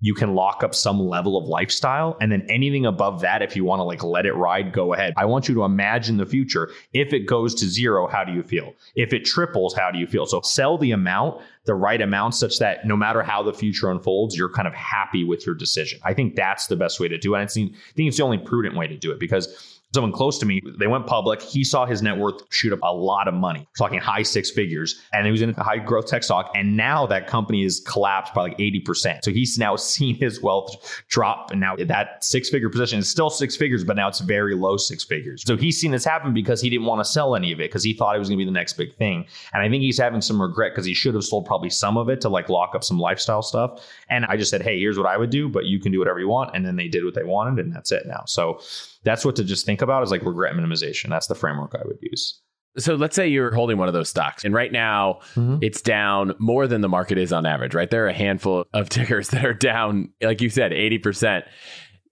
[0.00, 2.16] you can lock up some level of lifestyle.
[2.20, 5.14] And then anything above that if you want to like let it ride go ahead.
[5.16, 6.70] I want you to imagine the future.
[6.92, 8.72] If it goes to zero how do you feel?
[8.94, 10.26] If it triples how do you feel?
[10.26, 14.36] So sell the amount the right amount such that no matter how the future unfolds
[14.36, 16.00] you're kind of happy with your decision.
[16.02, 17.38] I think that's the best way to do it.
[17.38, 20.62] I think it's the only prudent way to do it because someone close to me,
[20.78, 21.42] they went public.
[21.42, 25.00] He saw his net worth shoot up a lot of money, talking high six figures,
[25.12, 26.52] and he was in a high growth tech stock.
[26.54, 29.24] And now that company is collapsed by like 80%.
[29.24, 31.50] So he's now seen his wealth drop.
[31.50, 34.76] And now that six figure position is still six figures, but now it's very low
[34.76, 35.42] six figures.
[35.44, 37.82] So he's seen this happen because he didn't want to sell any of it because
[37.82, 39.26] he thought it was going to be the next big thing.
[39.52, 42.08] And I think he's having some regret because he should have sold probably some of
[42.08, 43.84] it to like lock up some lifestyle stuff.
[44.08, 46.20] And I just said, hey, here's what I would do, but you can do whatever
[46.20, 46.54] you want.
[46.54, 48.22] And then they did what they wanted, and that's it now.
[48.26, 48.60] So
[49.04, 51.08] that's what to just think about is like regret minimization.
[51.08, 52.40] That's the framework I would use.
[52.78, 55.58] So let's say you're holding one of those stocks, and right now mm-hmm.
[55.60, 57.90] it's down more than the market is on average, right?
[57.90, 61.42] There are a handful of tickers that are down, like you said, 80%.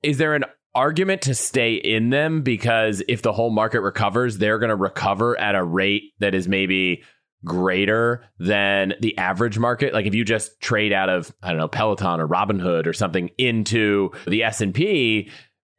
[0.03, 2.43] Is there an argument to stay in them?
[2.43, 6.49] Because if the whole market recovers, they're going to recover at a rate that is
[6.49, 7.03] maybe
[7.45, 11.69] greater than the average market like if you just trade out of i don't know
[11.69, 15.31] peloton or robinhood or something into the s&p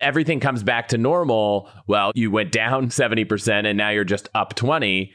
[0.01, 4.55] everything comes back to normal, well, you went down 70% and now you're just up
[4.55, 5.11] 20.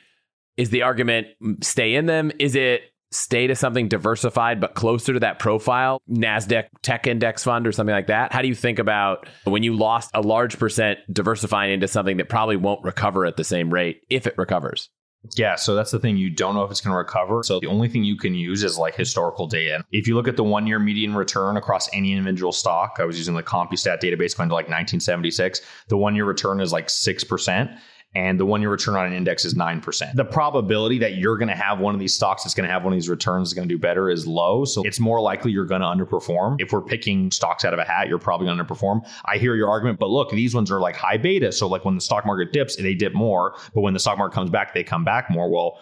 [0.57, 2.31] Is the argument mm, stay in them?
[2.39, 7.67] Is it stay to something diversified but closer to that profile, NASDAQ tech index fund
[7.67, 8.33] or something like that?
[8.33, 12.29] How do you think about when you lost a large percent diversifying into something that
[12.29, 14.91] probably won't recover at the same rate if it recovers?
[15.37, 16.17] Yeah, so that's the thing.
[16.17, 17.43] You don't know if it's going to recover.
[17.43, 19.85] So the only thing you can use is like historical data.
[19.91, 23.17] If you look at the one year median return across any individual stock, I was
[23.17, 25.63] using the CompuStat database going to like 1976.
[25.89, 27.79] The one year return is like 6%
[28.15, 30.15] and the one year return on an index is 9%.
[30.15, 32.85] The probability that you're going to have one of these stocks that's going to have
[32.85, 34.65] one of these returns is going to do better is low.
[34.65, 36.57] So it's more likely you're going to underperform.
[36.61, 39.07] If we're picking stocks out of a hat, you're probably going to underperform.
[39.25, 41.53] I hear your argument, but look, these ones are like high beta.
[41.53, 44.35] So like when the stock market dips, they dip more, but when the stock market
[44.35, 45.51] comes back, they come back more.
[45.51, 45.81] Well,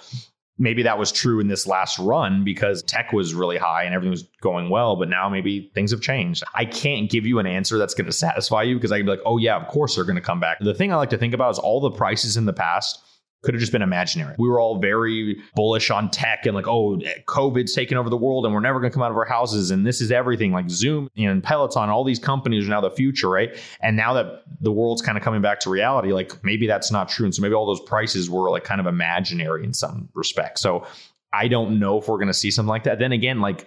[0.59, 4.11] maybe that was true in this last run because tech was really high and everything
[4.11, 6.43] was going well, but now maybe things have changed.
[6.55, 9.11] I can't give you an answer that's going to satisfy you because I can be
[9.11, 10.59] like, oh, yeah, of course they're going to come back.
[10.61, 13.03] The thing I like to think about is all the prices in the past
[13.43, 14.35] could have just been imaginary.
[14.39, 18.45] We were all very bullish on tech and like, oh, COVID's taking over the world
[18.45, 19.71] and we're never going to come out of our houses.
[19.71, 23.29] And this is everything like Zoom and Peloton, all these companies are now the future,
[23.29, 23.57] right?
[23.81, 27.09] And now that the world's kind of coming back to reality, like maybe that's not
[27.09, 27.27] true.
[27.27, 30.61] And so maybe all those prices were like kind of imaginary in some respect.
[30.61, 30.87] So
[31.33, 32.99] I don't know if we're going to see something like that.
[32.99, 33.67] Then again, like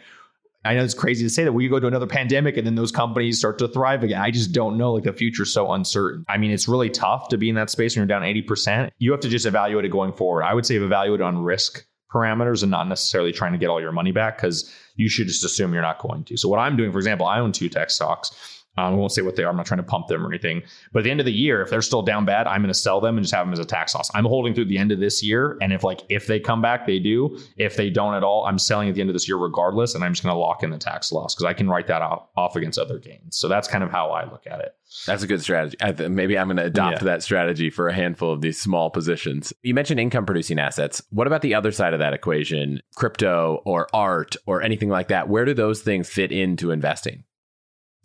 [0.65, 2.91] I know it's crazy to say that we go to another pandemic and then those
[2.91, 4.21] companies start to thrive again.
[4.21, 4.93] I just don't know.
[4.93, 6.25] Like the future's so uncertain.
[6.27, 8.89] I mean, it's really tough to be in that space when you're down 80%.
[8.97, 10.43] You have to just evaluate it going forward.
[10.43, 13.81] I would say evaluate it on risk parameters and not necessarily trying to get all
[13.81, 16.37] your money back because you should just assume you're not going to.
[16.37, 18.54] So what I'm doing, for example, I own two tech stocks.
[18.77, 19.49] Um, I won't say what they are.
[19.49, 20.63] I'm not trying to pump them or anything.
[20.91, 22.79] But at the end of the year, if they're still down bad, I'm going to
[22.79, 24.11] sell them and just have them as a tax loss.
[24.13, 26.85] I'm holding through the end of this year, and if like if they come back,
[26.85, 27.37] they do.
[27.57, 30.03] If they don't at all, I'm selling at the end of this year regardless, and
[30.03, 32.27] I'm just going to lock in the tax loss because I can write that off,
[32.35, 33.37] off against other gains.
[33.37, 34.75] So that's kind of how I look at it.
[35.05, 35.77] That's a good strategy.
[35.77, 37.05] Th- maybe I'm going to adopt yeah.
[37.05, 39.51] that strategy for a handful of these small positions.
[39.61, 41.01] You mentioned income producing assets.
[41.09, 45.27] What about the other side of that equation, crypto or art or anything like that?
[45.27, 47.23] Where do those things fit into investing?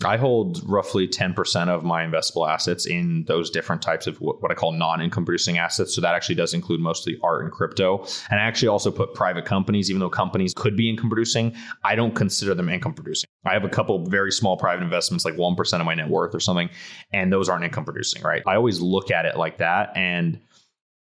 [0.04, 4.54] I hold roughly 10% of my investable assets in those different types of what I
[4.54, 5.94] call non income producing assets.
[5.94, 8.06] So that actually does include mostly art and crypto.
[8.30, 11.94] And I actually also put private companies, even though companies could be income producing, I
[11.94, 13.28] don't consider them income producing.
[13.44, 16.40] I have a couple very small private investments, like 1% of my net worth or
[16.40, 16.70] something,
[17.12, 18.42] and those aren't income producing, right?
[18.46, 19.92] I always look at it like that.
[19.96, 20.40] And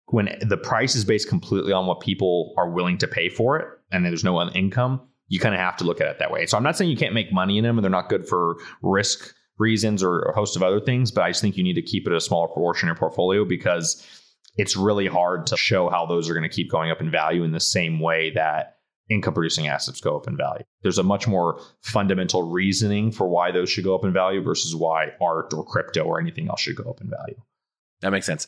[0.07, 3.67] when the price is based completely on what people are willing to pay for it,
[3.91, 6.45] and there's no income, you kind of have to look at it that way.
[6.45, 8.55] So I'm not saying you can't make money in them and they're not good for
[8.81, 11.81] risk reasons or a host of other things, but I just think you need to
[11.81, 14.05] keep it a smaller proportion in your portfolio because
[14.55, 17.43] it's really hard to show how those are going to keep going up in value
[17.43, 18.77] in the same way that
[19.09, 20.63] income producing assets go up in value.
[20.81, 24.75] There's a much more fundamental reasoning for why those should go up in value versus
[24.75, 27.41] why art or crypto or anything else should go up in value.
[28.01, 28.47] That makes sense.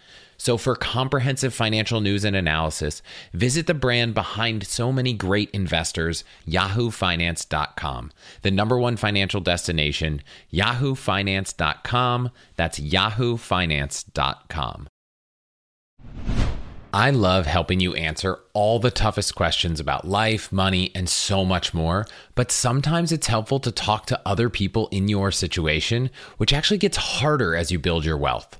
[0.41, 6.23] So, for comprehensive financial news and analysis, visit the brand behind so many great investors,
[6.47, 12.31] yahoofinance.com, the number one financial destination, yahoofinance.com.
[12.55, 14.87] That's yahoofinance.com.
[16.93, 21.71] I love helping you answer all the toughest questions about life, money, and so much
[21.73, 22.07] more.
[22.33, 26.97] But sometimes it's helpful to talk to other people in your situation, which actually gets
[26.97, 28.59] harder as you build your wealth.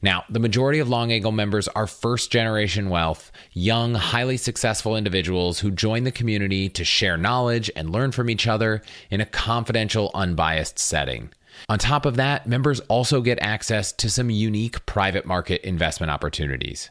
[0.00, 5.58] Now, the majority of Long Angle members are first generation wealth, young, highly successful individuals
[5.58, 10.12] who join the community to share knowledge and learn from each other in a confidential,
[10.14, 11.30] unbiased setting.
[11.68, 16.90] On top of that, members also get access to some unique private market investment opportunities.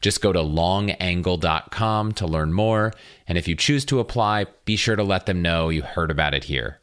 [0.00, 2.92] Just go to longangle.com to learn more.
[3.26, 6.34] And if you choose to apply, be sure to let them know you heard about
[6.34, 6.80] it here.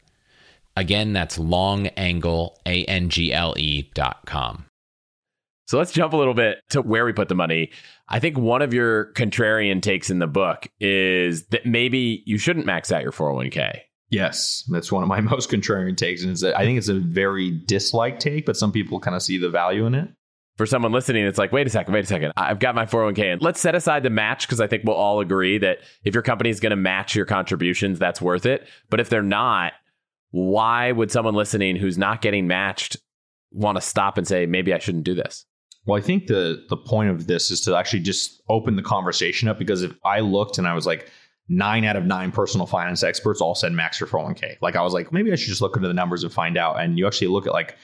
[0.76, 4.66] Again, that's longangle, A N G L E.com.
[5.68, 7.72] So let's jump a little bit to where we put the money.
[8.08, 12.66] I think one of your contrarian takes in the book is that maybe you shouldn't
[12.66, 13.82] max out your 401k.
[14.10, 16.22] Yes, that's one of my most contrarian takes.
[16.24, 19.22] And it's a, I think it's a very disliked take, but some people kind of
[19.22, 20.10] see the value in it.
[20.58, 22.34] For someone listening, it's like, wait a second, wait a second.
[22.36, 25.20] I've got my 401k and let's set aside the match because I think we'll all
[25.20, 28.68] agree that if your company is going to match your contributions, that's worth it.
[28.90, 29.74] But if they're not,
[30.32, 32.98] why would someone listening who's not getting matched
[33.52, 35.46] want to stop and say, maybe I shouldn't do this?
[35.86, 39.48] Well, I think the the point of this is to actually just open the conversation
[39.48, 41.10] up because if I looked and I was like,
[41.50, 44.58] nine out of nine personal finance experts all said max your 401k.
[44.62, 46.80] Like I was like, maybe I should just look into the numbers and find out.
[46.80, 47.78] And you actually look at like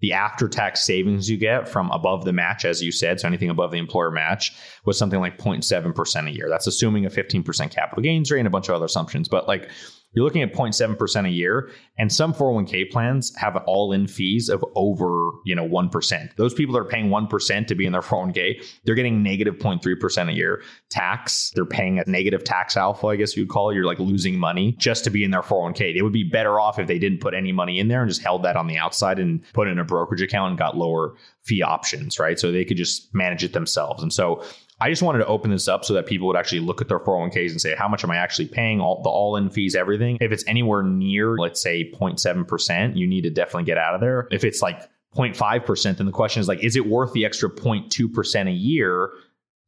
[0.00, 3.50] the after tax savings you get from above the match, as you said, so anything
[3.50, 4.52] above the employer match
[4.84, 6.48] was something like 0.7% a year.
[6.48, 9.28] That's assuming a 15% capital gains rate and a bunch of other assumptions.
[9.28, 9.70] But like
[10.14, 15.30] you're looking at 0.7% a year and some 401k plans have all-in fees of over
[15.44, 18.94] you know 1% those people that are paying 1% to be in their 401k they're
[18.94, 20.62] getting negative 0.3% a year.
[20.90, 23.74] Tax they're paying a negative tax alpha i guess you'd call it.
[23.74, 26.78] You're like losing money just to be in their 401k they would be better off
[26.78, 29.18] if they didn't put any money in there and just held that on the outside
[29.18, 32.38] and put in a brokerage account and got lower fee options right?
[32.38, 34.02] So they could just manage it themselves.
[34.02, 34.42] And so
[34.84, 36.98] I just wanted to open this up so that people would actually look at their
[36.98, 38.82] 401ks and say, how much am I actually paying?
[38.82, 40.18] All the all in fees, everything.
[40.20, 44.28] If it's anywhere near, let's say 0.7%, you need to definitely get out of there.
[44.30, 44.82] If it's like
[45.16, 49.08] 0.5%, then the question is like, is it worth the extra 0.2% a year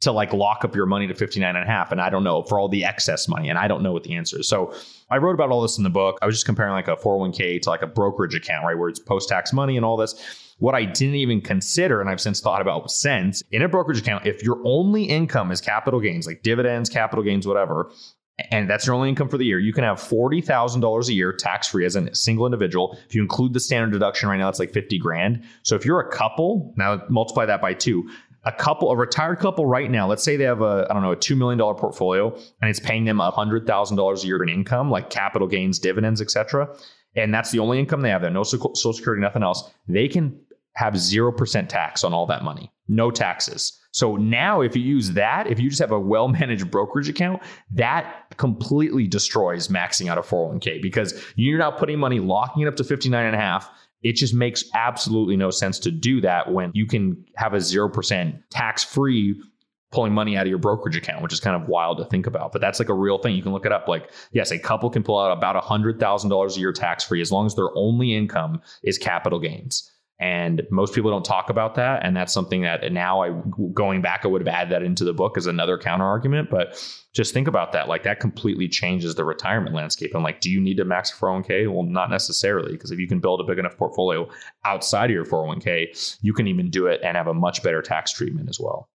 [0.00, 1.92] to like lock up your money to 59 and a half?
[1.92, 3.48] And I don't know for all the excess money.
[3.48, 4.48] And I don't know what the answer is.
[4.48, 4.74] So
[5.11, 6.18] I wrote about all this in the book.
[6.22, 8.76] I was just comparing like a 401k to like a brokerage account, right?
[8.76, 10.14] Where it's post tax money and all this.
[10.59, 14.26] What I didn't even consider, and I've since thought about since, in a brokerage account,
[14.26, 17.92] if your only income is capital gains, like dividends, capital gains, whatever,
[18.50, 21.68] and that's your only income for the year, you can have $40,000 a year tax
[21.68, 22.98] free as a single individual.
[23.09, 25.42] If you include the standard deduction right now, it's like 50 grand.
[25.62, 28.09] So if you're a couple, now multiply that by two.
[28.46, 31.12] A couple, a retired couple right now, let's say they have a, I don't know,
[31.12, 35.48] a $2 million portfolio and it's paying them $100,000 a year in income, like capital
[35.48, 36.68] gains, dividends, etc.
[37.16, 39.70] And that's the only income they have there, no social security, nothing else.
[39.88, 40.38] They can
[40.74, 43.80] have 0% tax on all that money, no taxes.
[43.96, 47.42] So now, if you use that, if you just have a well managed brokerage account,
[47.72, 52.76] that completely destroys maxing out a 401k because you're now putting money, locking it up
[52.76, 53.70] to 59 and a half.
[54.02, 58.42] It just makes absolutely no sense to do that when you can have a 0%
[58.50, 59.40] tax free
[59.92, 62.52] pulling money out of your brokerage account, which is kind of wild to think about.
[62.52, 63.35] But that's like a real thing.
[63.35, 63.88] You can look it up.
[63.88, 67.46] Like, yes, a couple can pull out about $100,000 a year tax free as long
[67.46, 69.90] as their only income is capital gains.
[70.18, 72.05] And most people don't talk about that.
[72.05, 73.31] And that's something that now I
[73.74, 76.48] going back, I would have added that into the book as another counter argument.
[76.48, 77.87] But just think about that.
[77.87, 80.14] Like that completely changes the retirement landscape.
[80.14, 81.70] And like, do you need to max 401k?
[81.70, 84.26] Well, not necessarily, because if you can build a big enough portfolio
[84.64, 88.11] outside of your 401k, you can even do it and have a much better tax
[88.12, 88.88] treatment as well.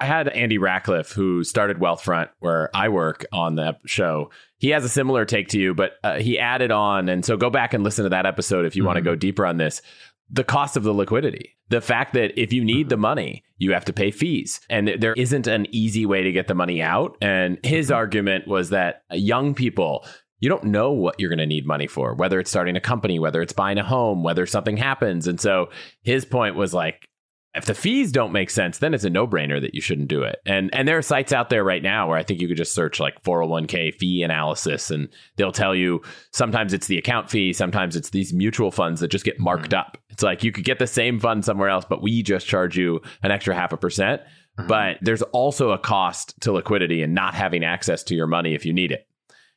[0.00, 4.30] I had Andy Rachleff, who started Wealthfront, where I work on the show.
[4.58, 7.08] He has a similar take to you, but uh, he added on.
[7.08, 8.86] And so go back and listen to that episode if you mm-hmm.
[8.88, 9.82] want to go deeper on this
[10.30, 11.56] the cost of the liquidity.
[11.68, 15.14] The fact that if you need the money, you have to pay fees and there
[15.14, 17.16] isn't an easy way to get the money out.
[17.20, 17.96] And his mm-hmm.
[17.96, 20.04] argument was that young people,
[20.40, 23.18] you don't know what you're going to need money for, whether it's starting a company,
[23.18, 25.26] whether it's buying a home, whether something happens.
[25.26, 25.70] And so
[26.02, 27.08] his point was like,
[27.54, 30.40] if the fees don't make sense, then it's a no-brainer that you shouldn't do it.
[30.44, 32.74] And and there are sites out there right now where I think you could just
[32.74, 37.96] search like 401k fee analysis and they'll tell you sometimes it's the account fee, sometimes
[37.96, 39.80] it's these mutual funds that just get marked mm-hmm.
[39.80, 39.98] up.
[40.10, 43.00] It's like you could get the same fund somewhere else, but we just charge you
[43.22, 44.22] an extra half a percent.
[44.58, 44.68] Mm-hmm.
[44.68, 48.64] But there's also a cost to liquidity and not having access to your money if
[48.64, 49.06] you need it.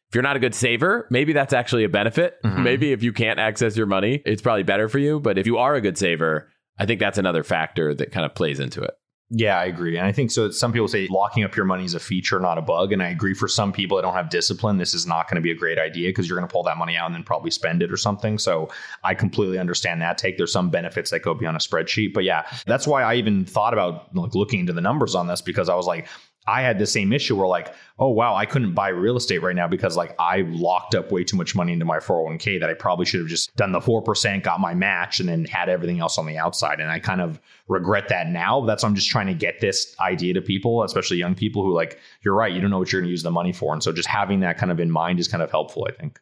[0.10, 2.42] If you're not a good saver, maybe that's actually a benefit.
[2.44, 2.64] Mm-hmm.
[2.64, 5.20] Maybe if you can't access your money, it's probably better for you.
[5.20, 6.50] But if you are a good saver,
[6.80, 8.96] I think that's another factor that kind of plays into it.
[9.30, 9.98] Yeah, I agree.
[9.98, 10.50] And I think so.
[10.52, 12.94] Some people say locking up your money is a feature, not a bug.
[12.94, 15.42] And I agree for some people that don't have discipline, this is not going to
[15.42, 17.52] be a great idea because you're going to pull that money out and then probably
[17.52, 18.38] spend it or something.
[18.38, 18.70] So
[19.04, 20.38] I completely understand that take.
[20.38, 22.14] There's some benefits that go beyond a spreadsheet.
[22.14, 25.42] But yeah, that's why I even thought about like looking into the numbers on this
[25.42, 26.08] because I was like,
[26.48, 29.56] I had the same issue where like, oh wow, I couldn't buy real estate right
[29.56, 32.74] now because like I locked up way too much money into my 401k that I
[32.74, 36.18] probably should have just done the 4%, got my match and then had everything else
[36.18, 36.80] on the outside.
[36.80, 38.66] And I kind of regret that now.
[38.66, 41.74] That's why I'm just trying to get this idea to people, especially young people who
[41.74, 43.74] like, you're right, you don't know what you're going to use the money for.
[43.74, 46.20] And so just having that kind of in mind is kind of helpful, I think.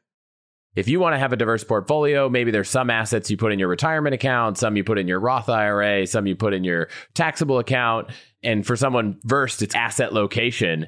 [0.75, 3.59] If you want to have a diverse portfolio, maybe there's some assets you put in
[3.59, 6.89] your retirement account, some you put in your Roth IRA, some you put in your
[7.13, 8.09] taxable account.
[8.43, 10.88] And for someone versed, it's asset location.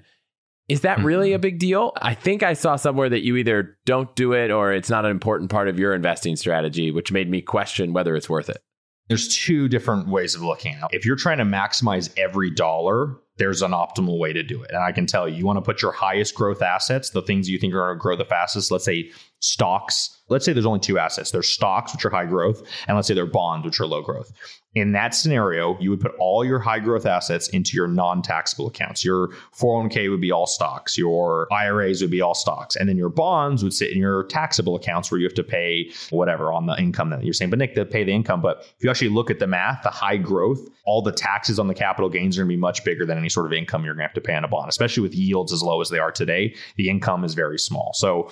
[0.67, 1.41] Is that really a mm-hmm.
[1.41, 1.93] big deal?
[2.01, 5.11] I think I saw somewhere that you either don't do it or it's not an
[5.11, 8.61] important part of your investing strategy, which made me question whether it's worth it.
[9.07, 10.97] There's two different ways of looking at it.
[10.97, 14.71] If you're trying to maximize every dollar, there's an optimal way to do it.
[14.71, 17.49] And I can tell you, you want to put your highest growth assets, the things
[17.49, 20.21] you think are going to grow the fastest, let's say stocks.
[20.29, 21.31] Let's say there's only two assets.
[21.31, 24.31] There's stocks, which are high growth, and let's say they're bonds, which are low growth.
[24.77, 28.67] In that scenario, you would put all your high growth assets into your non taxable
[28.67, 29.03] accounts.
[29.03, 33.09] Your 401k would be all stocks, your IRAs would be all stocks, and then your
[33.09, 36.77] bonds would sit in your taxable accounts where you have to pay whatever on the
[36.77, 37.49] income that you're saying.
[37.49, 38.39] But Nick, they pay the income.
[38.39, 41.67] But if you actually look at the math, the high growth, all the taxes on
[41.67, 43.95] the capital gains are going to be much bigger than any sort of income you're
[43.95, 45.97] going to have to pay on a bond, especially with yields as low as they
[45.97, 46.53] are today.
[46.75, 47.93] The income is very small.
[47.95, 48.31] So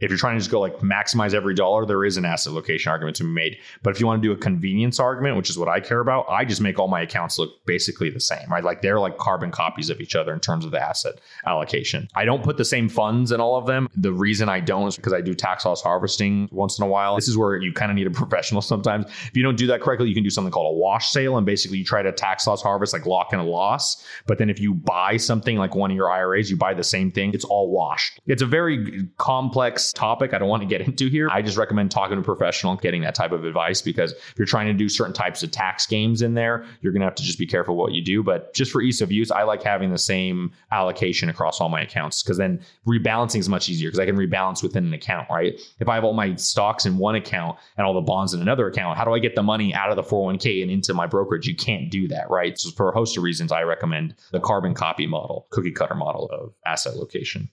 [0.00, 2.90] if you're trying to just go like maximize every dollar, there is an asset location
[2.90, 3.58] argument to be made.
[3.82, 6.26] But if you want to do a convenience argument, which is what I care about,
[6.28, 8.64] I just make all my accounts look basically the same, right?
[8.64, 12.08] Like they're like carbon copies of each other in terms of the asset allocation.
[12.14, 13.88] I don't put the same funds in all of them.
[13.96, 17.14] The reason I don't is because I do tax loss harvesting once in a while.
[17.14, 19.06] This is where you kind of need a professional sometimes.
[19.06, 21.36] If you don't do that correctly, you can do something called a wash sale.
[21.36, 24.04] And basically you try to tax loss harvest, like lock in a loss.
[24.26, 27.10] But then if you buy something like one of your IRAs, you buy the same
[27.10, 28.20] thing, it's all washed.
[28.26, 30.34] It's a very complex topic.
[30.34, 31.28] I don't want to get into here.
[31.30, 34.46] I just recommend talking to a professional, getting that type of advice because if you're
[34.46, 37.22] trying to do certain types of tax games in there, you're going to have to
[37.22, 38.22] just be careful what you do.
[38.22, 41.82] But just for ease of use, I like having the same allocation across all my
[41.82, 45.60] accounts because then rebalancing is much easier because I can rebalance within an account, right?
[45.78, 48.66] If I have all my stocks in one account and all the bonds in another
[48.66, 51.46] account, how do I get the money out of the 401k and into my brokerage?
[51.46, 52.58] You can't do that, right?
[52.58, 56.28] So for a host of reasons, I recommend the carbon copy model, cookie cutter model
[56.30, 57.50] of asset location.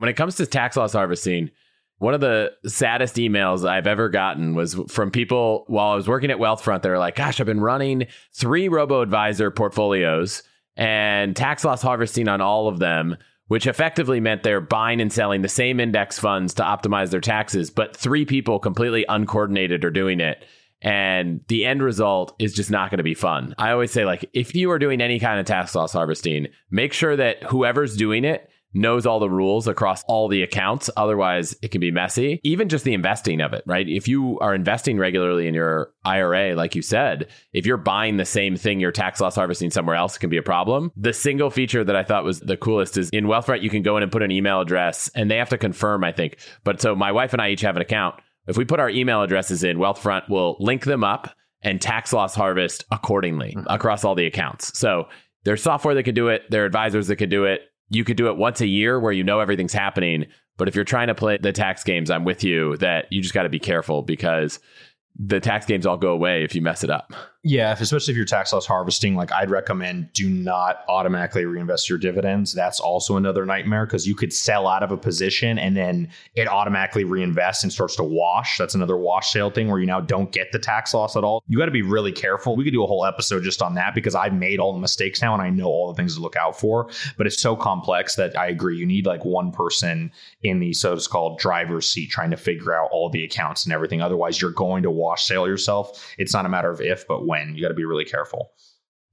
[0.00, 1.50] When it comes to tax loss harvesting,
[1.98, 6.30] one of the saddest emails I've ever gotten was from people while I was working
[6.30, 6.80] at Wealthfront.
[6.80, 10.42] They're like, gosh, I've been running three robo advisor portfolios
[10.74, 15.42] and tax loss harvesting on all of them, which effectively meant they're buying and selling
[15.42, 20.18] the same index funds to optimize their taxes, but three people completely uncoordinated are doing
[20.18, 20.46] it.
[20.80, 23.54] And the end result is just not going to be fun.
[23.58, 26.94] I always say, like, if you are doing any kind of tax loss harvesting, make
[26.94, 30.90] sure that whoever's doing it knows all the rules across all the accounts.
[30.96, 32.40] Otherwise, it can be messy.
[32.44, 33.88] Even just the investing of it, right?
[33.88, 38.24] If you are investing regularly in your IRA, like you said, if you're buying the
[38.24, 40.92] same thing you're tax loss harvesting somewhere else, can be a problem.
[40.96, 43.96] The single feature that I thought was the coolest is in Wealthfront, you can go
[43.96, 46.38] in and put an email address and they have to confirm, I think.
[46.64, 48.16] But so my wife and I each have an account.
[48.46, 52.34] If we put our email addresses in, Wealthfront will link them up and tax loss
[52.34, 53.66] harvest accordingly mm-hmm.
[53.68, 54.78] across all the accounts.
[54.78, 55.08] So
[55.44, 58.16] there's software that can do it, there are advisors that can do it you could
[58.16, 60.26] do it once a year where you know everything's happening.
[60.56, 63.34] But if you're trying to play the tax games, I'm with you that you just
[63.34, 64.60] got to be careful because
[65.18, 67.12] the tax games all go away if you mess it up.
[67.42, 71.96] Yeah, especially if you're tax loss harvesting, like I'd recommend do not automatically reinvest your
[71.96, 72.52] dividends.
[72.52, 76.48] That's also another nightmare because you could sell out of a position and then it
[76.48, 78.58] automatically reinvests and starts to wash.
[78.58, 81.42] That's another wash sale thing where you now don't get the tax loss at all.
[81.48, 82.56] You got to be really careful.
[82.56, 85.22] We could do a whole episode just on that because I've made all the mistakes
[85.22, 86.90] now and I know all the things to look out for.
[87.16, 88.76] But it's so complex that I agree.
[88.76, 90.12] You need like one person
[90.42, 94.02] in the so called driver's seat trying to figure out all the accounts and everything.
[94.02, 96.14] Otherwise, you're going to wash sale yourself.
[96.18, 97.54] It's not a matter of if, but when.
[97.54, 98.50] You got to be really careful.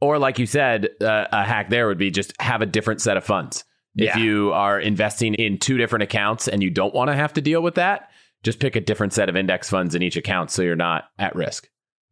[0.01, 3.17] Or, like you said, uh, a hack there would be just have a different set
[3.17, 3.63] of funds.
[3.95, 4.17] If yeah.
[4.17, 7.61] you are investing in two different accounts and you don't want to have to deal
[7.61, 8.11] with that,
[8.43, 11.35] just pick a different set of index funds in each account so you're not at
[11.35, 11.67] risk.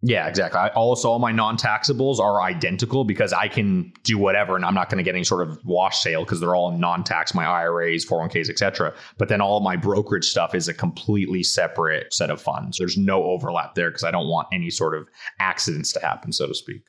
[0.07, 0.59] Yeah, exactly.
[0.59, 4.87] I, also, all my non-taxables are identical because I can do whatever, and I'm not
[4.87, 7.33] going to get any sort of wash sale because they're all non-tax.
[7.33, 8.93] My IRAs, 401ks, etc.
[9.17, 12.77] But then all my brokerage stuff is a completely separate set of funds.
[12.77, 15.07] There's no overlap there because I don't want any sort of
[15.39, 16.83] accidents to happen, so to speak.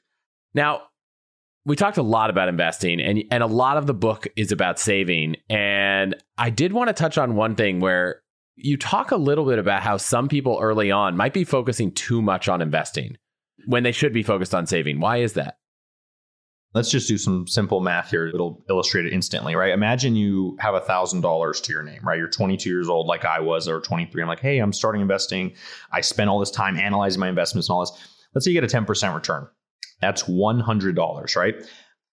[0.53, 0.83] Now,
[1.65, 4.79] we talked a lot about investing, and and a lot of the book is about
[4.79, 5.37] saving.
[5.49, 8.21] And I did want to touch on one thing where
[8.57, 12.23] you talk a little bit about how some people early on might be focusing too
[12.23, 13.17] much on investing
[13.67, 14.99] when they should be focused on saving.
[15.01, 15.59] Why is that?
[16.75, 18.27] Let's just do some simple math here.
[18.27, 19.73] It'll illustrate it instantly, right?
[19.73, 22.19] Imagine you have a thousand dollars to your name, right?
[22.19, 24.21] You're 22 years old, like I was, or 23.
[24.21, 25.55] I'm like, hey, I'm starting investing.
[25.91, 27.93] I spent all this time analyzing my investments and all this.
[28.35, 29.49] Let's say you get a 10% return.
[30.03, 31.55] That's $100, right?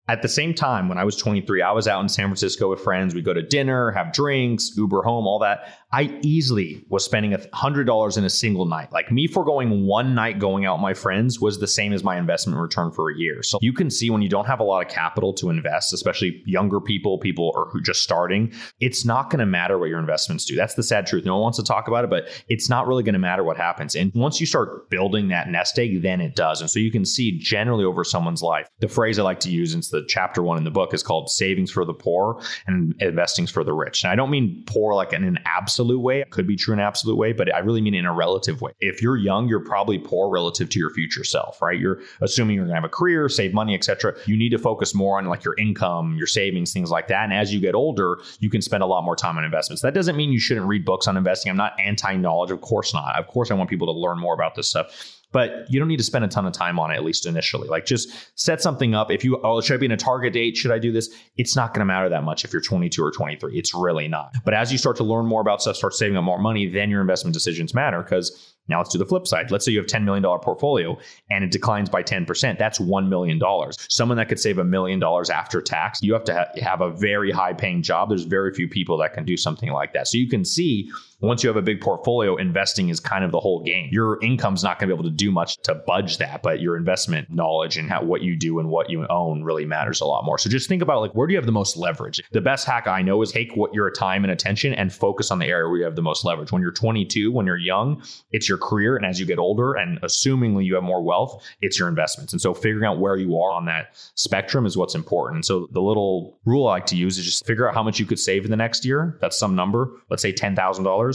[0.08, 2.82] At the same time, when I was 23, I was out in San Francisco with
[2.82, 3.16] friends.
[3.16, 5.78] We go to dinner, have drinks, Uber home, all that.
[5.94, 8.92] I easily was spending $100 in a single night.
[8.92, 12.18] Like me foregoing one night going out with my friends was the same as my
[12.18, 13.44] investment return for a year.
[13.44, 16.42] So you can see when you don't have a lot of capital to invest, especially
[16.48, 20.46] younger people, people or who just starting, it's not going to matter what your investments
[20.46, 20.56] do.
[20.56, 21.26] That's the sad truth.
[21.26, 23.58] No one wants to talk about it, but it's not really going to matter what
[23.58, 23.96] happens.
[23.96, 26.60] And once you start building that nest egg, then it does.
[26.60, 29.76] And so you can see generally over someone's life, the phrase I like to use
[29.76, 33.52] is the chapter one in the book is called Savings for the Poor and Investing's
[33.52, 34.04] for the Rich.
[34.04, 36.22] And I don't mean poor like in an absolute way.
[36.22, 38.62] It could be true in an absolute way, but I really mean in a relative
[38.62, 38.72] way.
[38.80, 41.80] If you're young, you're probably poor relative to your future self, right?
[41.80, 44.16] You're assuming you're going to have a career, save money, etc.
[44.26, 47.24] You need to focus more on like your income, your savings, things like that.
[47.24, 49.82] And as you get older, you can spend a lot more time on investments.
[49.82, 51.50] That doesn't mean you shouldn't read books on investing.
[51.50, 53.18] I'm not anti-knowledge, of course not.
[53.18, 55.98] Of course I want people to learn more about this stuff but you don't need
[55.98, 58.10] to spend a ton of time on it at least initially like just
[58.40, 60.80] set something up if you oh should i be in a target date should i
[60.80, 63.74] do this it's not going to matter that much if you're 22 or 23 it's
[63.74, 66.40] really not but as you start to learn more about stuff start saving up more
[66.40, 69.52] money then your investment decisions matter because now let's do the flip side.
[69.52, 70.98] Let's say you have $10 million portfolio
[71.30, 72.58] and it declines by 10%.
[72.58, 73.42] That's $1 million.
[73.90, 76.92] Someone that could save a million dollars after tax, you have to ha- have a
[76.92, 78.10] very high paying job.
[78.10, 80.08] There's very few people that can do something like that.
[80.08, 80.90] So you can see
[81.24, 83.88] once you have a big portfolio, investing is kind of the whole game.
[83.92, 86.76] Your income's not going to be able to do much to budge that, but your
[86.76, 90.26] investment knowledge and how what you do and what you own really matters a lot
[90.26, 90.38] more.
[90.38, 92.22] So just think about like where do you have the most leverage?
[92.32, 95.40] The best hack I know is take what your time and attention and focus on
[95.40, 96.52] the area where you have the most leverage.
[96.52, 98.04] When you're 22, when you're young,
[98.34, 101.80] it's your career, and as you get older, and assumingly you have more wealth, it's
[101.80, 102.34] your investments.
[102.34, 105.38] And so figuring out where you are on that spectrum is what's important.
[105.38, 107.98] And so the little rule I like to use is just figure out how much
[107.98, 109.18] you could save in the next year.
[109.22, 109.90] That's some number.
[110.10, 111.13] Let's say ten thousand dollars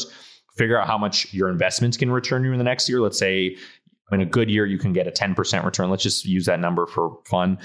[0.57, 3.01] figure out how much your investments can return you in the next year.
[3.01, 3.57] Let's say
[4.11, 5.91] in a good year, you can get a 10% return.
[5.91, 7.59] Let's just use that number for fun.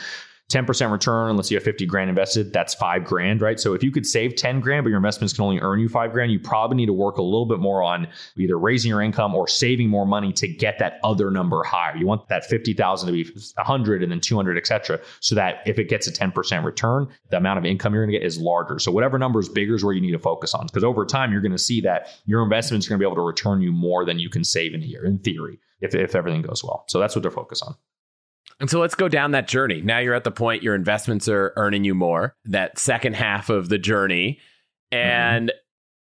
[0.52, 3.60] 10% return, let's say you have 50 grand invested, that's five grand, right?
[3.60, 6.12] So if you could save 10 grand, but your investments can only earn you five
[6.12, 9.34] grand, you probably need to work a little bit more on either raising your income
[9.34, 11.96] or saving more money to get that other number higher.
[11.96, 13.24] You want that 50,000 to be
[13.56, 17.38] 100 and then 200, et cetera, so that if it gets a 10% return, the
[17.38, 18.80] amount of income you're going to get is larger.
[18.80, 21.32] So whatever number is bigger is where you need to focus on because over time,
[21.32, 23.72] you're going to see that your investments are going to be able to return you
[23.72, 26.86] more than you can save in a year, in theory, if, if everything goes well.
[26.88, 27.76] So that's what they're focused on.
[28.60, 29.82] And so let's go down that journey.
[29.82, 33.70] Now you're at the point your investments are earning you more, that second half of
[33.70, 34.39] the journey.
[34.91, 35.58] And mm-hmm.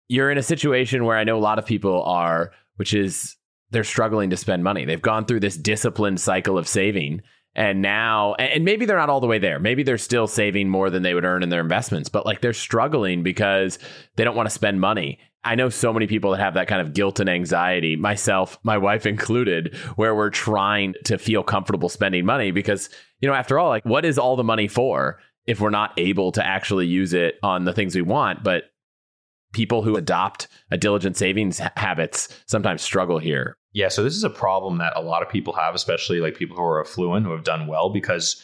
[0.09, 3.37] you're in a situation where I know a lot of people are, which is
[3.71, 4.85] they're struggling to spend money.
[4.85, 7.21] They've gone through this disciplined cycle of saving.
[7.55, 9.59] And now, and maybe they're not all the way there.
[9.59, 12.53] Maybe they're still saving more than they would earn in their investments, but like they're
[12.53, 13.79] struggling because
[14.15, 15.19] they don't want to spend money.
[15.43, 18.77] I know so many people that have that kind of guilt and anxiety, myself, my
[18.77, 22.89] wife included, where we're trying to feel comfortable spending money because,
[23.21, 26.31] you know, after all, like what is all the money for if we're not able
[26.33, 28.43] to actually use it on the things we want?
[28.43, 28.63] But
[29.53, 33.57] people who adopt a diligent savings habits sometimes struggle here.
[33.73, 36.57] Yeah, so this is a problem that a lot of people have, especially like people
[36.57, 38.43] who are affluent who have done well because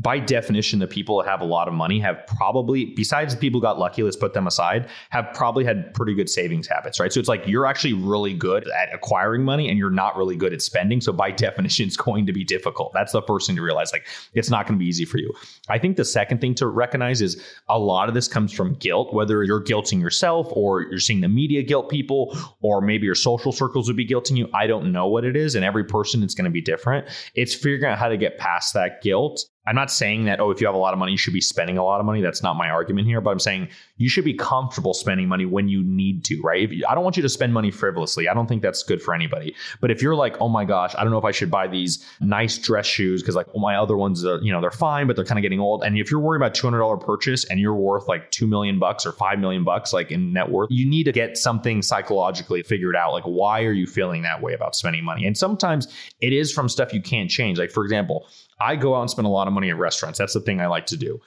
[0.00, 3.60] by definition, the people that have a lot of money have probably, besides the people
[3.60, 7.12] who got lucky, let's put them aside, have probably had pretty good savings habits, right?
[7.12, 10.54] So it's like you're actually really good at acquiring money and you're not really good
[10.54, 11.02] at spending.
[11.02, 12.92] So by definition, it's going to be difficult.
[12.94, 13.92] That's the first thing to realize.
[13.92, 15.32] Like it's not going to be easy for you.
[15.68, 19.12] I think the second thing to recognize is a lot of this comes from guilt,
[19.12, 23.52] whether you're guilting yourself or you're seeing the media guilt people, or maybe your social
[23.52, 24.48] circles would be guilting you.
[24.54, 25.54] I don't know what it is.
[25.54, 27.06] And every person, it's going to be different.
[27.34, 30.60] It's figuring out how to get past that guilt I'm not saying that, oh, if
[30.60, 32.22] you have a lot of money, you should be spending a lot of money.
[32.22, 35.68] That's not my argument here, but I'm saying you should be comfortable spending money when
[35.68, 36.70] you need to, right?
[36.70, 38.26] You, I don't want you to spend money frivolously.
[38.26, 39.54] I don't think that's good for anybody.
[39.80, 42.04] But if you're like, oh my gosh, I don't know if I should buy these
[42.20, 45.14] nice dress shoes because like oh, my other ones are, you know, they're fine, but
[45.14, 45.84] they're kind of getting old.
[45.84, 49.12] And if you're worried about $200 purchase and you're worth like 2 million bucks or
[49.12, 53.12] 5 million bucks like in net worth, you need to get something psychologically figured out.
[53.12, 55.26] Like, why are you feeling that way about spending money?
[55.26, 55.86] And sometimes
[56.22, 57.58] it is from stuff you can't change.
[57.58, 58.26] Like, for example,
[58.60, 60.18] I go out and spend a lot of money at restaurants.
[60.18, 61.20] That's the thing I like to do.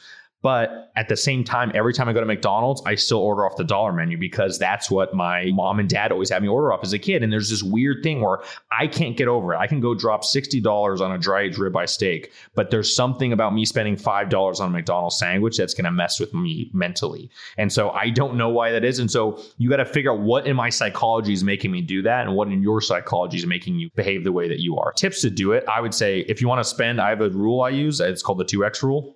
[0.44, 3.56] But at the same time, every time I go to McDonald's, I still order off
[3.56, 6.82] the dollar menu because that's what my mom and dad always had me order off
[6.84, 7.24] as a kid.
[7.24, 9.58] And there's this weird thing where I can't get over it.
[9.58, 13.54] I can go drop $60 on a dry aged ribeye steak, but there's something about
[13.54, 17.32] me spending $5 on a McDonald's sandwich that's going to mess with me mentally.
[17.58, 19.00] And so I don't know why that is.
[19.00, 22.02] And so you got to figure out what in my psychology is making me do
[22.02, 24.92] that and what in your psychology is making you behave the way that you are.
[24.92, 27.30] Tips to do it I would say if you want to spend, I have a
[27.30, 28.00] rule I use.
[28.00, 29.16] It's called the 2X rule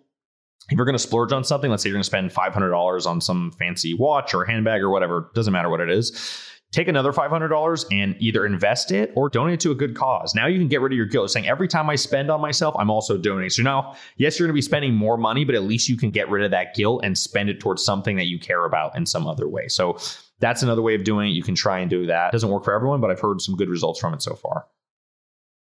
[0.70, 3.22] if you're going to splurge on something, let's say you're going to spend $500 on
[3.22, 6.43] some fancy watch or handbag or whatever, doesn't matter what it is.
[6.74, 10.36] Take another $500 and either invest it or donate it to a good cause.
[10.36, 12.76] Now you can get rid of your guilt saying every time I spend on myself,
[12.78, 13.49] I'm also donating.
[13.51, 16.11] So now, yes, you're going to be spending more money, but at least you can
[16.11, 19.05] get rid of that guilt and spend it towards something that you care about in
[19.05, 19.70] some other way.
[19.70, 19.97] So
[20.39, 21.34] that's another way of doing it.
[21.34, 22.30] You can try and do that.
[22.30, 24.68] It doesn't work for everyone, but I've heard some good results from it so far.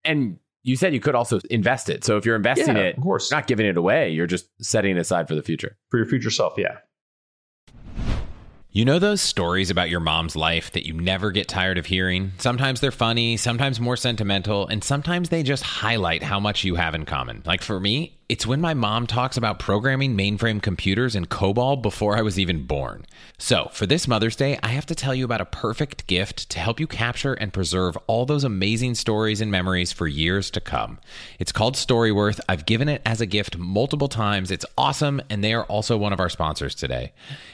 [0.05, 2.03] And you said you could also invest it.
[2.03, 4.95] So if you're investing yeah, it, of course, not giving it away, you're just setting
[4.95, 5.77] it aside for the future.
[5.89, 6.77] For your future self, yeah.
[8.75, 12.31] You know those stories about your mom's life that you never get tired of hearing?
[12.39, 16.95] Sometimes they're funny, sometimes more sentimental, and sometimes they just highlight how much you have
[16.95, 17.43] in common.
[17.45, 22.15] Like for me, It's when my mom talks about programming mainframe computers in COBOL before
[22.15, 23.05] I was even born.
[23.37, 26.59] So, for this Mother's Day, I have to tell you about a perfect gift to
[26.59, 30.99] help you capture and preserve all those amazing stories and memories for years to come.
[31.37, 32.39] It's called Storyworth.
[32.47, 34.51] I've given it as a gift multiple times.
[34.51, 37.11] It's awesome, and they are also one of our sponsors today.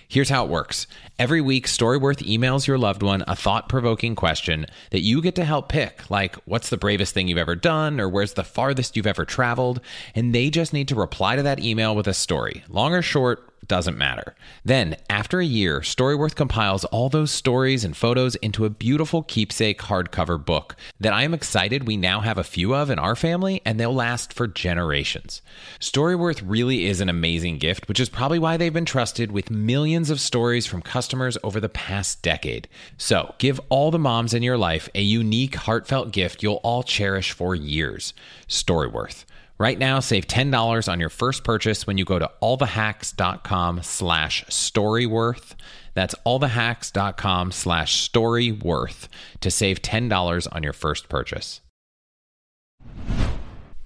[0.07, 0.85] Here's how it works
[1.19, 5.43] every week, Storyworth emails your loved one a thought provoking question that you get to
[5.43, 9.05] help pick, like, what's the bravest thing you've ever done, or where's the farthest you've
[9.05, 9.81] ever traveled?
[10.15, 13.48] And they just need to reply to that email with a story, long or short
[13.69, 14.35] doesn't matter.
[14.65, 19.79] Then, after a year, Storyworth compiles all those stories and photos into a beautiful keepsake
[19.79, 23.61] hardcover book that I am excited we now have a few of in our family
[23.63, 25.41] and they'll last for generations.
[25.79, 30.09] Storyworth really is an amazing gift, which is probably why they've been trusted with millions
[30.09, 32.67] of stories from customers over the past decade.
[32.97, 37.31] So, give all the moms in your life a unique, heartfelt gift you'll all cherish
[37.31, 38.13] for years.
[38.47, 39.25] Storyworth.
[39.59, 45.55] Right now, save $10 on your first purchase when you go to allthehacks.com slash storyworth.
[45.93, 49.09] That's allthehacks.com slash storyworth
[49.41, 51.59] to save $10 on your first purchase.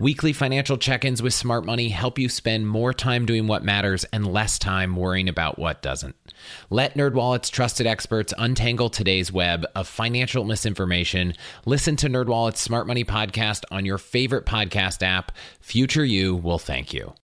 [0.00, 4.04] Weekly financial check ins with Smart Money help you spend more time doing what matters
[4.12, 6.14] and less time worrying about what doesn't.
[6.70, 11.34] Let NerdWallet's trusted experts untangle today's web of financial misinformation.
[11.66, 15.32] Listen to NerdWallet's Smart Money podcast on your favorite podcast app.
[15.58, 17.14] Future you will thank you.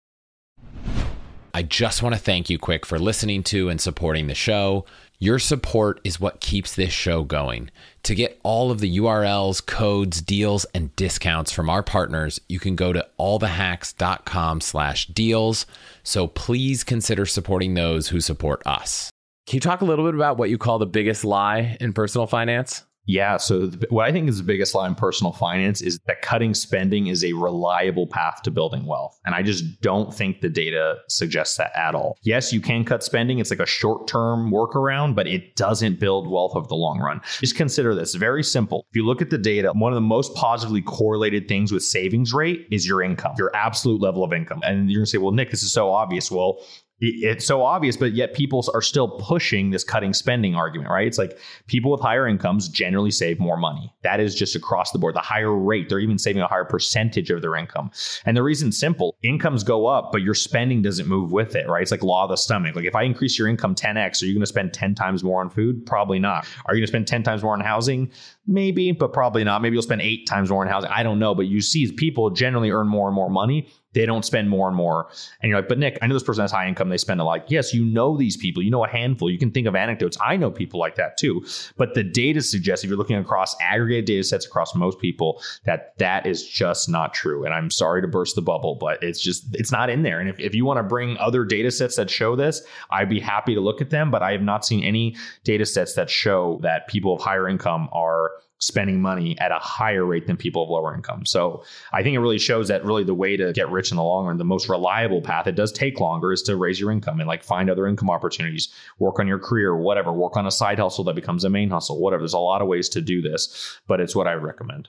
[1.57, 4.85] I just want to thank you quick for listening to and supporting the show.
[5.18, 7.70] Your support is what keeps this show going.
[8.02, 12.76] To get all of the URLs, codes, deals, and discounts from our partners, you can
[12.76, 15.66] go to allthehacks.com slash deals.
[16.02, 19.10] So please consider supporting those who support us.
[19.46, 22.26] Can you talk a little bit about what you call the biggest lie in personal
[22.26, 22.84] finance?
[23.07, 23.36] Yeah.
[23.36, 26.55] So, th- what I think is the biggest lie in personal finance is that cutting
[26.55, 29.18] spending is a reliable path to building wealth.
[29.26, 32.16] And I just don't think the data suggests that at all.
[32.22, 33.38] Yes, you can cut spending.
[33.38, 37.20] It's like a short term workaround, but it doesn't build wealth over the long run.
[37.40, 38.86] Just consider this very simple.
[38.90, 42.32] If you look at the data, one of the most positively correlated things with savings
[42.32, 44.61] rate is your income, your absolute level of income.
[44.64, 46.30] And you're going to say, well, Nick, this is so obvious.
[46.30, 46.59] Well,
[47.01, 51.07] it's so obvious, but yet people are still pushing this cutting spending argument, right?
[51.07, 53.92] It's like people with higher incomes generally save more money.
[54.03, 55.16] That is just across the board.
[55.16, 57.90] The higher rate, they're even saving a higher percentage of their income.
[58.24, 61.82] And the reason's simple incomes go up, but your spending doesn't move with it, right?
[61.82, 62.76] It's like law of the stomach.
[62.76, 65.40] Like if I increase your income 10x, are you going to spend 10 times more
[65.40, 65.84] on food?
[65.86, 66.47] Probably not.
[66.66, 68.11] Are you going to spend 10 times more on housing?
[68.47, 69.62] Maybe, but probably not.
[69.62, 70.90] Maybe you'll spend eight times more on housing.
[70.90, 71.34] I don't know.
[71.34, 74.76] But you see people generally earn more and more money they don't spend more and
[74.76, 75.09] more.
[75.40, 76.88] And you're like, but Nick, I know this person has high income.
[76.88, 77.51] They spend a lot.
[77.51, 78.62] Yes, you know these people.
[78.62, 79.30] You know a handful.
[79.30, 80.18] You can think of anecdotes.
[80.24, 81.45] I know people like that too.
[81.76, 85.97] But the data suggests, if you're looking across aggregated data sets across most people, that
[85.99, 87.45] that is just not true.
[87.45, 90.20] And I'm sorry to burst the bubble, but it's just, it's not in there.
[90.20, 93.20] And if, if you want to bring other data sets that show this, I'd be
[93.20, 94.11] happy to look at them.
[94.11, 97.88] But I have not seen any data sets that show that people of higher income
[97.92, 101.26] are spending money at a higher rate than people of lower income.
[101.26, 104.02] So I think it really shows that really the way to get rich in the
[104.02, 107.20] long run, the most reliable path, it does take longer, is to raise your income
[107.20, 110.78] and like find other income opportunities, work on your career, whatever, work on a side
[110.78, 112.22] hustle that becomes a main hustle, whatever.
[112.22, 114.88] There's a lot of ways to do this, but it's what I recommend.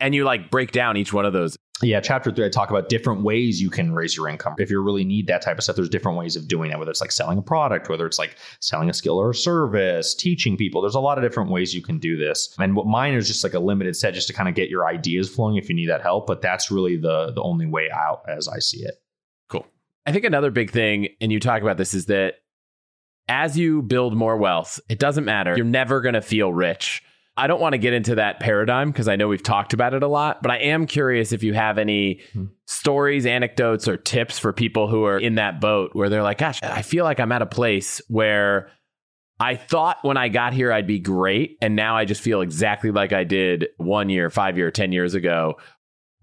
[0.00, 2.88] And you like break down each one of those yeah, chapter three, I talk about
[2.88, 4.54] different ways you can raise your income.
[4.58, 6.90] If you really need that type of stuff, there's different ways of doing that, whether
[6.90, 10.56] it's like selling a product, whether it's like selling a skill or a service, teaching
[10.56, 10.80] people.
[10.80, 12.54] There's a lot of different ways you can do this.
[12.58, 14.86] And what mine is just like a limited set just to kind of get your
[14.86, 16.28] ideas flowing if you need that help.
[16.28, 18.94] But that's really the the only way out as I see it.
[19.48, 19.66] Cool.
[20.06, 22.34] I think another big thing, and you talk about this, is that
[23.26, 25.56] as you build more wealth, it doesn't matter.
[25.56, 27.02] You're never going to feel rich
[27.36, 30.02] I don't want to get into that paradigm because I know we've talked about it
[30.04, 32.46] a lot, but I am curious if you have any hmm.
[32.66, 36.62] stories, anecdotes, or tips for people who are in that boat where they're like, gosh,
[36.62, 38.70] I feel like I'm at a place where
[39.40, 41.58] I thought when I got here I'd be great.
[41.60, 45.14] And now I just feel exactly like I did one year, five year, 10 years
[45.14, 45.56] ago.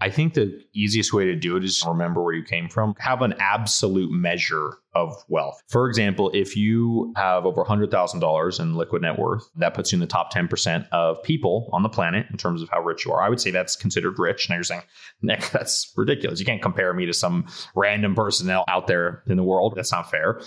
[0.01, 2.95] I think the easiest way to do it is remember where you came from.
[2.97, 5.61] Have an absolute measure of wealth.
[5.69, 9.99] For example, if you have over $100,000 in liquid net worth, that puts you in
[9.99, 13.21] the top 10% of people on the planet in terms of how rich you are.
[13.21, 14.49] I would say that's considered rich.
[14.49, 14.81] Now you're saying,
[15.21, 16.39] Nick, that's ridiculous.
[16.39, 17.45] You can't compare me to some
[17.75, 19.73] random person out there in the world.
[19.75, 20.41] That's not fair.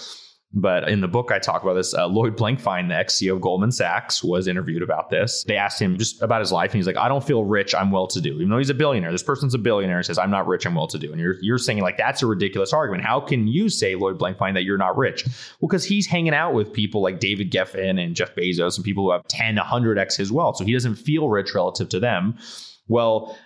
[0.57, 1.95] But in the book, I talk about this.
[1.95, 5.45] Uh, Lloyd Blankfein, the ex CEO of Goldman Sachs, was interviewed about this.
[5.49, 7.75] They asked him just about his life, and he's like, "I don't feel rich.
[7.75, 9.99] I'm well to do." Even though he's a billionaire, this person's a billionaire.
[9.99, 10.65] He Says, "I'm not rich.
[10.65, 13.05] I'm well to do." And you're you're saying like that's a ridiculous argument.
[13.05, 15.25] How can you say Lloyd Blankfein that you're not rich?
[15.61, 19.05] Well, because he's hanging out with people like David Geffen and Jeff Bezos and people
[19.05, 22.39] who have 10, 100x his wealth, so he doesn't feel rich relative to them.
[22.87, 23.37] Well,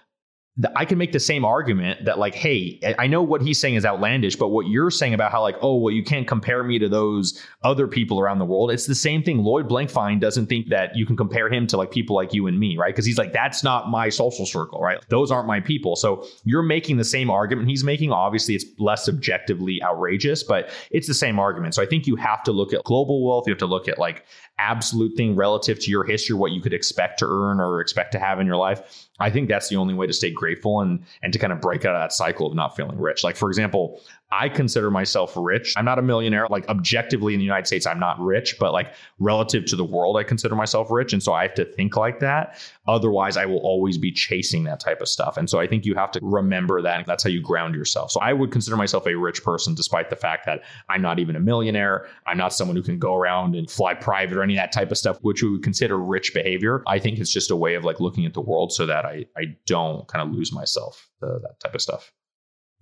[0.74, 3.84] I can make the same argument that like, hey, I know what he's saying is
[3.84, 6.88] outlandish, but what you're saying about how like, oh, well, you can't compare me to
[6.88, 8.72] those other people around the world.
[8.72, 9.38] It's the same thing.
[9.38, 12.58] Lloyd Blankfein doesn't think that you can compare him to like people like you and
[12.58, 12.92] me, right?
[12.92, 14.98] Because he's like, that's not my social circle, right?
[15.10, 15.94] Those aren't my people.
[15.94, 18.10] So you're making the same argument he's making.
[18.10, 21.74] Obviously, it's less objectively outrageous, but it's the same argument.
[21.74, 23.46] So I think you have to look at global wealth.
[23.46, 24.24] You have to look at like
[24.58, 28.18] absolute thing relative to your history, what you could expect to earn or expect to
[28.18, 29.07] have in your life.
[29.20, 31.84] I think that's the only way to stay grateful and and to kind of break
[31.84, 33.24] out of that cycle of not feeling rich.
[33.24, 34.00] Like for example,
[34.30, 35.72] I consider myself rich.
[35.76, 36.46] I'm not a millionaire.
[36.50, 40.18] Like objectively in the United States, I'm not rich, but like relative to the world,
[40.18, 41.14] I consider myself rich.
[41.14, 42.60] And so I have to think like that.
[42.86, 45.38] Otherwise, I will always be chasing that type of stuff.
[45.38, 47.06] And so I think you have to remember that.
[47.06, 48.10] That's how you ground yourself.
[48.10, 51.34] So I would consider myself a rich person, despite the fact that I'm not even
[51.34, 52.06] a millionaire.
[52.26, 54.90] I'm not someone who can go around and fly private or any of that type
[54.90, 56.82] of stuff, which we would consider rich behavior.
[56.86, 59.24] I think it's just a way of like looking at the world so that I,
[59.38, 62.12] I don't kind of lose myself to that type of stuff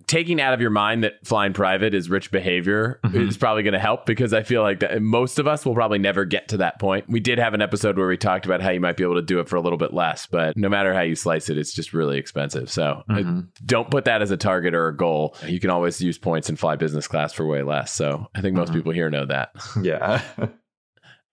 [0.05, 3.27] taking out of your mind that flying private is rich behavior mm-hmm.
[3.27, 5.97] is probably going to help because I feel like that most of us will probably
[5.97, 7.09] never get to that point.
[7.09, 9.21] We did have an episode where we talked about how you might be able to
[9.21, 11.73] do it for a little bit less, but no matter how you slice it, it's
[11.73, 12.71] just really expensive.
[12.71, 13.39] So uh, mm-hmm.
[13.65, 15.35] don't put that as a target or a goal.
[15.45, 17.91] You can always use points and fly business class for way less.
[17.91, 18.77] So I think most mm-hmm.
[18.77, 19.51] people here know that.
[19.81, 20.21] Yeah.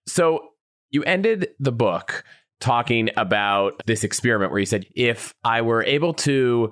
[0.07, 0.51] so
[0.91, 2.25] you ended the book
[2.61, 6.71] talking about this experiment where you said if I were able to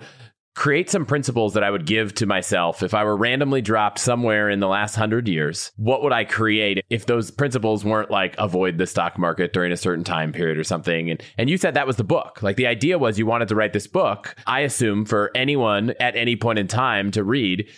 [0.54, 4.50] create some principles that I would give to myself if I were randomly dropped somewhere
[4.50, 5.72] in the last hundred years.
[5.76, 9.76] What would I create if those principles weren't like avoid the stock market during a
[9.76, 11.10] certain time period or something?
[11.10, 12.42] And and you said that was the book.
[12.42, 14.34] Like the idea was you wanted to write this book.
[14.46, 17.68] I assume for anyone at any point in time to read.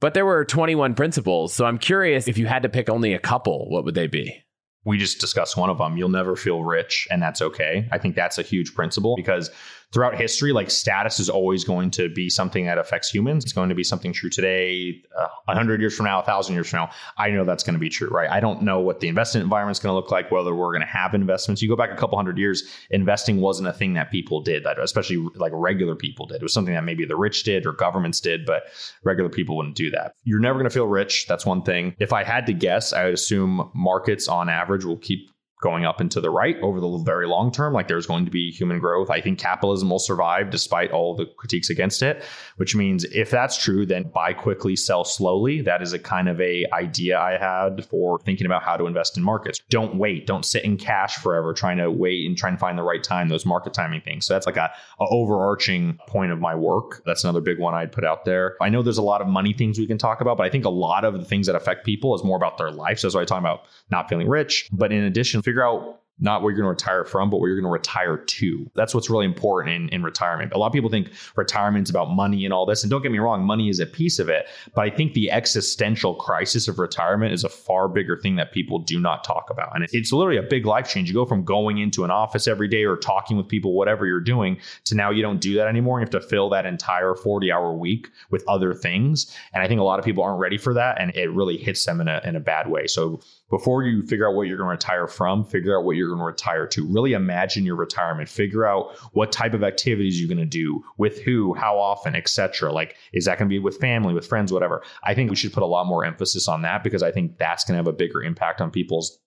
[0.00, 1.52] But there were 21 principles.
[1.52, 4.42] So I'm curious if you had to pick only a couple, what would they be?
[4.86, 5.98] We just discussed one of them.
[5.98, 7.86] You'll never feel rich, and that's okay.
[7.92, 9.50] I think that's a huge principle because
[9.92, 13.44] throughout history, like status is always going to be something that affects humans.
[13.44, 16.70] It's going to be something true today, uh, 100 years from now, a 1,000 years
[16.70, 16.90] from now.
[17.18, 18.30] I know that's going to be true, right?
[18.30, 20.80] I don't know what the investment environment is going to look like, whether we're going
[20.80, 21.60] to have investments.
[21.60, 24.78] You go back a couple hundred years, investing wasn't a thing that people did, that
[24.78, 26.36] especially like regular people did.
[26.36, 28.64] It was something that maybe the rich did or governments did, but
[29.02, 30.14] regular people wouldn't do that.
[30.22, 31.26] You're never going to feel rich.
[31.26, 31.96] That's one thing.
[31.98, 35.30] If I had to guess, I would assume markets on average will keep
[35.60, 37.72] going up and to the right over the very long term.
[37.72, 39.10] Like there's going to be human growth.
[39.10, 42.24] I think capitalism will survive despite all the critiques against it,
[42.56, 45.60] which means if that's true, then buy quickly, sell slowly.
[45.60, 49.16] That is a kind of a idea I had for thinking about how to invest
[49.16, 49.60] in markets.
[49.68, 50.26] Don't wait.
[50.26, 53.28] Don't sit in cash forever trying to wait and try and find the right time,
[53.28, 54.26] those market timing things.
[54.26, 57.02] So that's like a, a overarching point of my work.
[57.04, 58.56] That's another big one I'd put out there.
[58.60, 60.64] I know there's a lot of money things we can talk about, but I think
[60.64, 62.98] a lot of the things that affect people is more about their life.
[62.98, 64.68] So that's why I talk about not feeling rich.
[64.72, 67.60] But in addition, figure out not where you're going to retire from, but where you're
[67.60, 68.70] going to retire to.
[68.74, 70.52] That's what's really important in, in retirement.
[70.52, 72.82] A lot of people think retirement's about money and all this.
[72.82, 74.46] And don't get me wrong, money is a piece of it.
[74.74, 78.78] But I think the existential crisis of retirement is a far bigger thing that people
[78.78, 79.74] do not talk about.
[79.74, 81.08] And it's literally a big life change.
[81.08, 84.20] You go from going into an office every day or talking with people, whatever you're
[84.20, 85.98] doing, to now you don't do that anymore.
[85.98, 89.34] You have to fill that entire 40 hour week with other things.
[89.54, 91.00] And I think a lot of people aren't ready for that.
[91.00, 92.86] And it really hits them in a, in a bad way.
[92.86, 93.20] So
[93.50, 96.20] before you figure out what you're going to retire from, figure out what you're going
[96.20, 96.86] to retire to.
[96.86, 98.28] Really imagine your retirement.
[98.28, 102.72] Figure out what type of activities you're going to do, with who, how often, etc.
[102.72, 104.82] Like, is that going to be with family, with friends, whatever?
[105.02, 107.64] I think we should put a lot more emphasis on that because I think that's
[107.64, 109.18] going to have a bigger impact on people's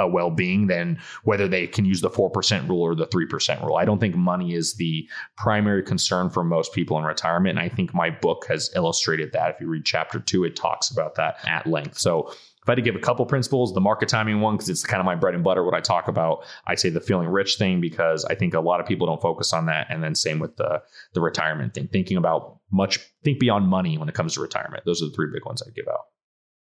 [0.00, 3.76] uh, well-being than whether they can use the 4% rule or the 3% rule.
[3.76, 7.68] I don't think money is the primary concern for most people in retirement and I
[7.68, 9.54] think my book has illustrated that.
[9.54, 11.98] If you read chapter 2 it talks about that at length.
[11.98, 14.84] So if I had to give a couple principles, the market timing one, because it's
[14.84, 17.56] kind of my bread and butter, what I talk about, I'd say the feeling rich
[17.56, 19.86] thing, because I think a lot of people don't focus on that.
[19.88, 20.82] And then same with the,
[21.14, 24.84] the retirement thing, thinking about much, think beyond money when it comes to retirement.
[24.84, 26.00] Those are the three big ones I'd give out.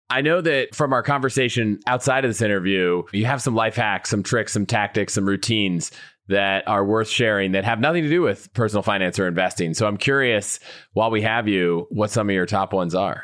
[0.10, 4.10] I know that from our conversation outside of this interview, you have some life hacks,
[4.10, 5.92] some tricks, some tactics, some routines
[6.28, 9.74] that are worth sharing that have nothing to do with personal finance or investing.
[9.74, 10.60] So I'm curious,
[10.94, 13.24] while we have you, what some of your top ones are.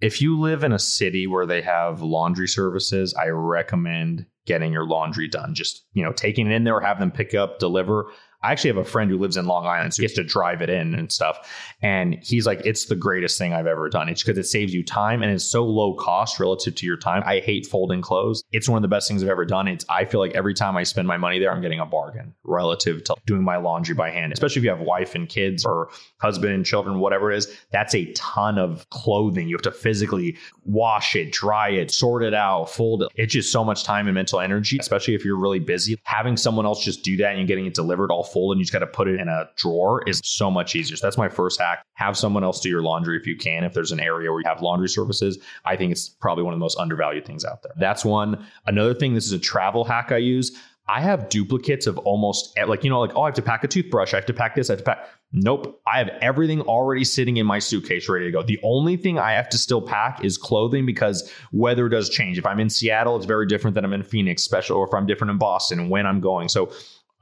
[0.00, 4.86] If you live in a city where they have laundry services, I recommend getting your
[4.86, 5.54] laundry done.
[5.54, 8.10] Just, you know, taking it in there, have them pick up, deliver.
[8.42, 10.62] I actually have a friend who lives in Long Island, so he has to drive
[10.62, 11.50] it in and stuff.
[11.82, 14.08] And he's like, it's the greatest thing I've ever done.
[14.08, 17.22] It's because it saves you time and it's so low cost relative to your time.
[17.26, 18.42] I hate folding clothes.
[18.50, 19.68] It's one of the best things I've ever done.
[19.68, 22.34] It's I feel like every time I spend my money there, I'm getting a bargain
[22.44, 24.32] relative to doing my laundry by hand.
[24.32, 27.54] Especially if you have wife and kids or husband and children, whatever it is.
[27.72, 29.48] That's a ton of clothing.
[29.48, 33.10] You have to physically wash it, dry it, sort it out, fold it.
[33.16, 35.98] It's just so much time and mental energy, especially if you're really busy.
[36.04, 38.80] Having someone else just do that and getting it delivered all and you just got
[38.80, 40.96] to put it in a drawer is so much easier.
[40.96, 41.84] So that's my first hack.
[41.94, 43.64] Have someone else do your laundry if you can.
[43.64, 46.58] If there's an area where you have laundry services, I think it's probably one of
[46.58, 47.72] the most undervalued things out there.
[47.76, 48.46] That's one.
[48.66, 50.56] Another thing, this is a travel hack I use.
[50.90, 53.62] I have duplicates of almost eh, like, you know, like, oh, I have to pack
[53.62, 54.12] a toothbrush.
[54.12, 54.70] I have to pack this.
[54.70, 55.08] I have to pack.
[55.32, 55.80] Nope.
[55.86, 58.42] I have everything already sitting in my suitcase ready to go.
[58.42, 62.38] The only thing I have to still pack is clothing because weather does change.
[62.38, 65.06] If I'm in Seattle, it's very different than I'm in Phoenix, special, or if I'm
[65.06, 66.48] different in Boston when I'm going.
[66.48, 66.72] So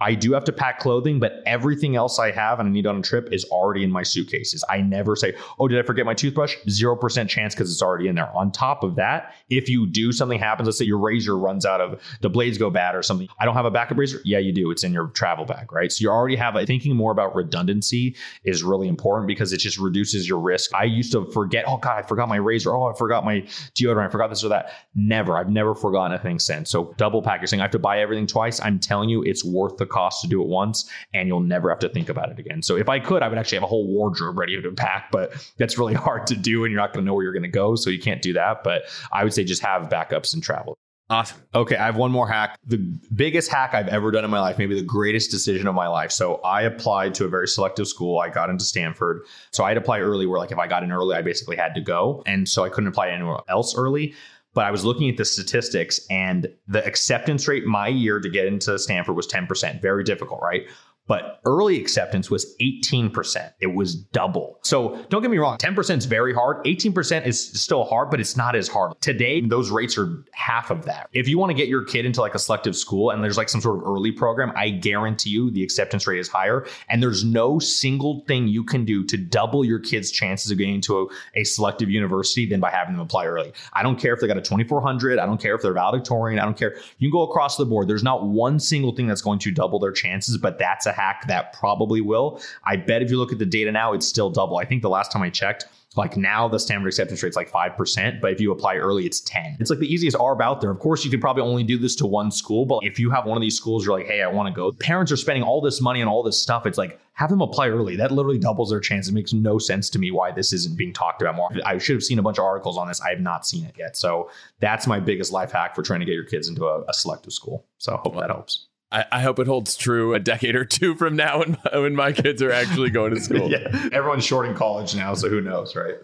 [0.01, 2.99] I do have to pack clothing, but everything else I have and I need on
[2.99, 4.65] a trip is already in my suitcases.
[4.69, 6.57] I never say, Oh, did I forget my toothbrush?
[6.69, 8.35] 0% chance because it's already in there.
[8.37, 11.81] On top of that, if you do something happens, let's say your razor runs out
[11.81, 13.29] of the blades go bad or something.
[13.41, 14.21] I don't have a backup razor.
[14.25, 14.71] Yeah, you do.
[14.71, 15.91] It's in your travel bag, right?
[15.91, 19.79] So you already have a thinking more about redundancy is really important because it just
[19.79, 20.73] reduces your risk.
[20.75, 22.75] I used to forget, oh God, I forgot my razor.
[22.75, 23.41] Oh, I forgot my
[23.75, 24.07] deodorant.
[24.07, 24.73] I forgot this or that.
[24.95, 25.37] Never.
[25.37, 26.71] I've never forgotten a thing since.
[26.71, 27.41] So double pack.
[27.41, 28.61] You're saying I have to buy everything twice.
[28.61, 31.79] I'm telling you, it's worth the cost to do it once and you'll never have
[31.81, 32.63] to think about it again.
[32.63, 35.33] So if I could, I would actually have a whole wardrobe ready to pack, but
[35.59, 37.49] that's really hard to do and you're not going to know where you're going to
[37.49, 37.75] go.
[37.75, 38.63] So you can't do that.
[38.65, 38.83] But
[39.13, 40.79] I would say just have backups and travel.
[41.11, 41.39] Awesome.
[41.55, 42.59] Okay, I have one more hack.
[42.67, 45.89] The biggest hack I've ever done in my life, maybe the greatest decision of my
[45.89, 46.13] life.
[46.13, 48.19] So I applied to a very selective school.
[48.19, 49.23] I got into Stanford.
[49.51, 51.57] So I had to apply early where like if I got in early, I basically
[51.57, 52.23] had to go.
[52.27, 54.15] And so I couldn't apply anywhere else early
[54.55, 58.47] but I was looking at the statistics and the acceptance rate my year to get
[58.47, 59.81] into Stanford was 10%.
[59.81, 60.69] Very difficult, right?
[61.09, 63.53] But early acceptance was 18%.
[63.61, 64.59] It was double.
[64.63, 66.65] So don't get me wrong, 10% is very hard.
[66.65, 68.93] 18% is still hard, but it's not as hard.
[69.01, 71.09] Today, those rates are half of that.
[71.13, 73.49] If you want to get your kid into like a selective school and there's like
[73.49, 76.67] some sort of early program, I guarantee you the acceptance rate is higher.
[76.91, 80.75] And there's no single thing you can do to double your kid's chances of getting
[80.75, 83.53] into a, a selective university than by having them apply early.
[83.73, 86.45] I don't care if they got a 2400, I don't care if they're valedictorian, I
[86.45, 86.77] don't care.
[86.99, 87.89] You can go across the board.
[87.89, 91.27] There's not one single thing that's going to double their chances, but that's a hack
[91.29, 92.41] that probably will.
[92.65, 94.59] I bet if you look at the data now, it's still double.
[94.59, 97.51] I think the last time I checked, like now the standard acceptance rate is like
[97.51, 99.57] 5%, but if you apply early, it's 10.
[99.59, 100.71] It's like the easiest ARB out there.
[100.71, 103.27] Of course, you could probably only do this to one school, but if you have
[103.27, 104.73] one of these schools, you're like, hey, I want to go.
[104.73, 106.67] Parents are spending all this money on all this stuff.
[106.67, 107.97] It's like, have them apply early.
[107.97, 109.09] That literally doubles their chance.
[109.09, 111.49] It makes no sense to me why this isn't being talked about more.
[111.65, 113.01] I should have seen a bunch of articles on this.
[113.01, 113.97] I have not seen it yet.
[113.97, 114.31] So
[114.61, 117.33] that's my biggest life hack for trying to get your kids into a, a selective
[117.33, 117.67] school.
[117.79, 118.68] So hope that helps.
[118.91, 122.13] I, I, hope it holds true a decade or two from now when, when my
[122.13, 123.51] kids are actually going to school.
[123.51, 123.89] yeah.
[123.93, 125.95] Everyone's short in college now, so who knows, right?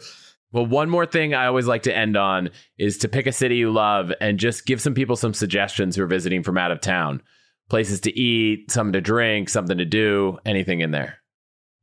[0.52, 3.56] Well, one more thing I always like to end on is to pick a city
[3.56, 6.80] you love and just give some people some suggestions who are visiting from out of
[6.80, 7.22] town.
[7.70, 11.18] Places to eat, something to drink, something to do, anything in there.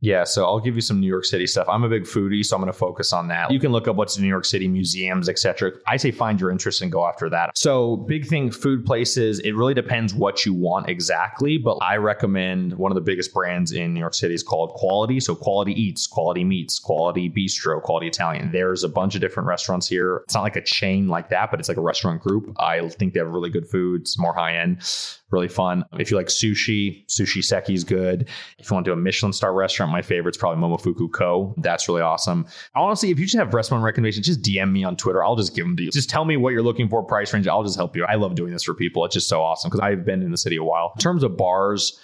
[0.02, 1.68] Yeah, so I'll give you some New York City stuff.
[1.70, 3.52] I'm a big foodie, so I'm going to focus on that.
[3.52, 5.74] You can look up what's in New York City museums, etc.
[5.88, 7.56] I say find your interest and go after that.
[7.56, 12.74] So, big thing food places, it really depends what you want exactly, but I recommend
[12.80, 15.20] one of the biggest brands in New York City is called Quality.
[15.20, 18.52] So, Quality Eats, Quality Meats, Quality Bistro, Quality Italian.
[18.52, 20.22] There's a bunch of different restaurants here.
[20.24, 22.52] It's not like a chain like that, but it's like a restaurant group.
[22.58, 24.02] I think they have really good food.
[24.02, 24.82] It's more high end
[25.32, 25.86] really fun.
[25.94, 28.30] If you like sushi, Sushi Seki is good.
[28.58, 31.54] If you want to do a Michelin star restaurant, my favorite is probably Momofuku Ko.
[31.58, 32.46] That's really awesome.
[32.76, 35.24] Honestly, if you just have restaurant recommendations, just DM me on Twitter.
[35.24, 35.92] I'll just give them to you.
[35.92, 37.48] Just tell me what you're looking for, price range.
[37.48, 38.06] I'll just help you.
[38.06, 39.06] I love doing this for people.
[39.06, 40.92] It's just so awesome because I've been in the city a while.
[40.96, 42.00] In terms of bars,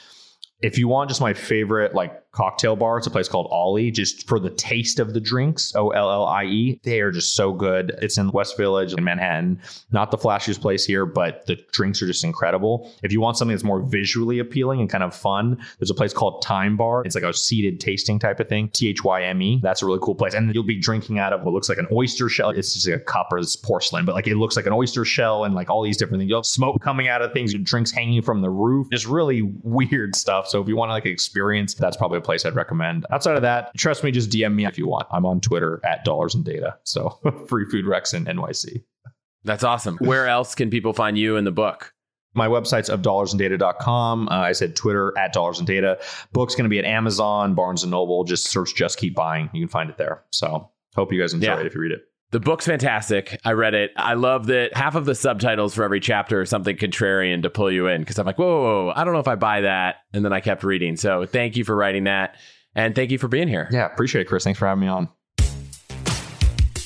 [0.61, 2.99] if you want just my favorite like cocktail bar.
[2.99, 5.75] It's a place called Ollie, just for the taste of the drinks.
[5.75, 6.79] O L L I E.
[6.83, 7.97] They are just so good.
[7.99, 9.59] It's in West Village in Manhattan.
[9.91, 12.93] Not the flashiest place here, but the drinks are just incredible.
[13.01, 16.13] If you want something that's more visually appealing and kind of fun, there's a place
[16.13, 17.03] called Thyme Bar.
[17.05, 18.69] It's like a seated tasting type of thing.
[18.69, 19.59] T H Y M E.
[19.63, 20.35] That's a really cool place.
[20.35, 22.51] And you'll be drinking out of what looks like an oyster shell.
[22.51, 25.03] It's just like a cup or it's porcelain, but like it looks like an oyster
[25.05, 26.29] shell and like all these different things.
[26.29, 28.87] You'll have smoke coming out of things, drinks hanging from the roof.
[28.91, 30.47] Just really weird stuff.
[30.47, 33.07] So if you want to like experience, that's probably a place I'd recommend.
[33.11, 35.07] Outside of that, trust me, just DM me if you want.
[35.11, 36.77] I'm on Twitter at dollars and data.
[36.83, 37.17] So
[37.47, 38.83] free food rex in NYC.
[39.43, 39.97] That's awesome.
[39.97, 41.91] Where else can people find you in the book?
[42.35, 44.27] My website's of dollarsanddata.com.
[44.29, 45.97] Uh, I said Twitter at dollars and data.
[46.33, 48.23] Book's going to be at Amazon, Barnes and Noble.
[48.23, 49.49] Just search Just Keep Buying.
[49.53, 50.23] You can find it there.
[50.31, 51.59] So hope you guys enjoy Yeah.
[51.61, 52.01] it if you read it.
[52.31, 53.39] The book's fantastic.
[53.45, 53.91] I read it.
[53.95, 57.71] I love that half of the subtitles for every chapter is something contrarian to pull
[57.71, 59.97] you in because I'm like, whoa, whoa, whoa, I don't know if I buy that.
[60.13, 60.97] And then I kept reading.
[60.97, 62.35] So thank you for writing that.
[62.75, 63.69] And thank you for being here.
[63.71, 64.43] Yeah, appreciate it, Chris.
[64.43, 65.07] Thanks for having me on.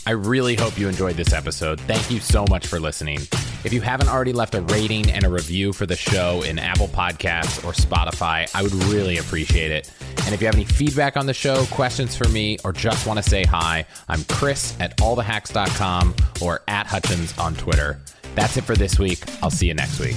[0.06, 1.80] I really hope you enjoyed this episode.
[1.82, 3.20] Thank you so much for listening.
[3.64, 6.88] If you haven't already left a rating and a review for the show in Apple
[6.88, 9.92] Podcasts or Spotify, I would really appreciate it.
[10.26, 13.18] And if you have any feedback on the show, questions for me, or just want
[13.22, 18.00] to say hi, I'm Chris at allthehacks.com or at Hutchins on Twitter.
[18.36, 19.24] That's it for this week.
[19.44, 20.16] I'll see you next week.